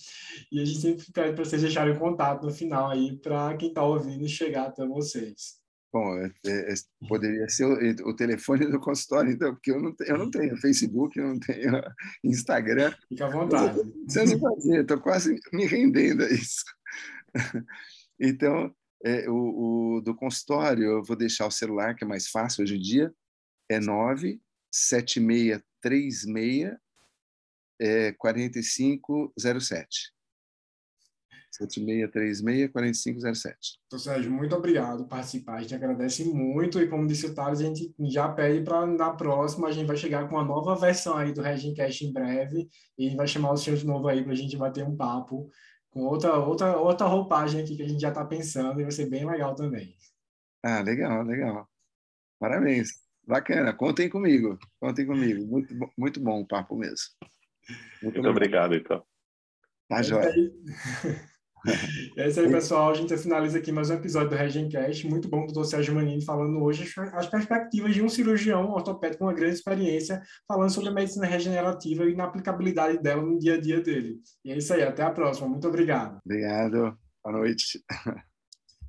E 0.52 0.62
a 0.62 0.66
gente 0.66 0.80
sempre 0.80 1.06
pede 1.12 1.34
para 1.34 1.44
vocês 1.44 1.64
deixarem 1.64 1.98
contato 1.98 2.46
no 2.46 2.52
final 2.52 2.92
aí 2.92 3.18
para 3.18 3.58
quem 3.58 3.70
está 3.70 3.84
ouvindo 3.84 4.28
chegar 4.28 4.68
até 4.68 4.86
vocês. 4.86 5.65
Bom, 5.96 6.18
é, 6.18 6.30
é, 6.46 6.74
é, 6.74 6.76
poderia 7.08 7.48
ser 7.48 7.64
o, 7.64 8.10
o, 8.10 8.14
telefone 8.14 8.70
do 8.70 8.82
consultório, 8.82 9.32
então, 9.32 9.54
porque 9.54 9.72
eu 9.72 9.82
não, 9.82 9.96
tenho, 9.96 10.10
eu 10.10 10.18
não 10.18 10.30
tenho 10.30 10.58
Facebook, 10.58 11.18
eu 11.18 11.26
não 11.26 11.40
tenho 11.40 11.72
Instagram. 12.22 12.94
Fica 13.08 13.28
à 13.28 13.30
vontade. 13.30 13.80
Precisando 14.04 14.42
fazer, 14.42 14.82
estou 14.82 15.00
quase 15.00 15.40
me 15.54 15.66
rendendo 15.66 16.24
a 16.24 16.30
isso. 16.30 16.66
Então, 18.18 18.74
é, 19.04 19.30
o, 19.30 19.98
o, 19.98 20.02
do 20.02 20.16
consultório, 20.16 20.84
eu 20.84 21.04
vou 21.04 21.18
deixar 21.18 21.48
o 21.48 21.52
celular, 21.52 21.94
que 21.96 22.06
é 22.06 22.08
mais 22.08 22.30
fácil 22.30 22.64
hoje 22.64 22.78
em 22.78 22.80
dia, 22.80 23.14
é 23.70 23.78
97636 23.78 26.78
é, 27.78 28.14
4507. 28.14 30.15
7636-4507. 31.62 33.56
Então, 33.88 34.00
Sérgio, 34.00 34.32
muito 34.32 34.56
obrigado 34.56 35.00
por 35.00 35.10
participar. 35.10 35.56
A 35.56 35.62
gente 35.62 35.76
agradece 35.76 36.26
muito 36.26 36.82
e, 36.82 36.88
como 36.88 37.08
disse 37.08 37.26
o 37.26 37.34
Thales, 37.34 37.62
a 37.62 37.64
gente 37.64 37.94
já 38.00 38.28
pede 38.30 38.64
para 38.64 38.86
na 38.86 39.12
próxima 39.12 39.68
a 39.68 39.72
gente 39.72 39.88
vai 39.88 39.98
chegar 39.98 40.28
com 40.28 40.36
uma 40.36 40.44
nova 40.44 40.76
versão 40.76 41.18
aí 41.18 41.32
do 41.32 41.42
Regincast 41.42 42.06
em 42.06 42.12
breve 42.14 42.70
e 42.98 43.16
vai 43.16 43.28
chamar 43.28 43.52
o 43.52 43.58
senhor 43.58 43.78
de 43.78 43.86
novo 43.86 44.08
aí 44.08 44.24
para 44.24 44.34
a 44.34 44.36
gente 44.36 44.58
bater 44.58 44.84
um 44.84 44.96
papo 44.96 45.50
com 45.90 46.02
outra, 46.02 46.36
outra, 46.36 46.78
outra 46.78 47.08
roupagem 47.08 47.62
aqui 47.62 47.76
que 47.78 47.84
a 47.84 47.88
gente 47.88 48.02
já 48.02 48.10
está 48.10 48.26
pensando 48.26 48.80
e 48.80 48.84
vai 48.84 48.92
ser 48.92 49.10
bem 49.10 49.26
legal 49.26 49.56
também. 49.56 49.96
Ah, 50.62 50.82
legal, 50.82 51.24
legal. 51.24 51.70
Parabéns. 52.40 52.90
Bacana. 53.26 53.74
Contem 53.74 54.10
comigo. 54.10 54.60
Contem 54.80 55.06
comigo. 55.06 55.46
Muito, 55.46 55.74
muito 55.98 56.20
bom 56.20 56.42
o 56.42 56.48
papo 56.48 56.76
mesmo. 56.76 57.08
Muito, 58.02 58.16
muito 58.16 58.30
obrigado, 58.30 58.76
então. 58.76 59.04
Tá, 59.88 60.02
joia. 60.02 60.34
É 62.18 62.28
isso 62.30 62.40
aí, 62.40 62.50
pessoal. 62.50 62.92
A 62.92 62.94
gente 62.94 63.16
finaliza 63.18 63.58
aqui 63.58 63.72
mais 63.72 63.90
um 63.90 63.96
episódio 63.96 64.30
do 64.30 64.36
Regencast. 64.36 65.08
Muito 65.08 65.28
bom, 65.28 65.46
doutor 65.46 65.66
Sérgio 65.66 65.94
Manini, 65.94 66.24
falando 66.24 66.64
hoje 66.64 66.90
as 67.14 67.28
perspectivas 67.28 67.94
de 67.94 68.02
um 68.02 68.08
cirurgião 68.08 68.72
ortopédico 68.72 69.20
com 69.20 69.26
uma 69.26 69.34
grande 69.34 69.56
experiência, 69.56 70.22
falando 70.48 70.70
sobre 70.70 70.90
a 70.90 70.94
medicina 70.94 71.26
regenerativa 71.26 72.06
e 72.06 72.16
na 72.16 72.26
aplicabilidade 72.26 73.02
dela 73.02 73.22
no 73.22 73.38
dia 73.38 73.56
a 73.56 73.62
dia 73.62 73.82
dele. 73.82 74.20
E 74.44 74.52
é 74.52 74.58
isso 74.58 74.74
aí, 74.74 74.84
até 74.84 75.04
a 75.04 75.12
próxima. 75.12 75.48
Muito 75.48 75.68
obrigado. 75.68 76.20
Obrigado. 76.26 76.98
Boa 77.24 77.38
noite. 77.38 77.84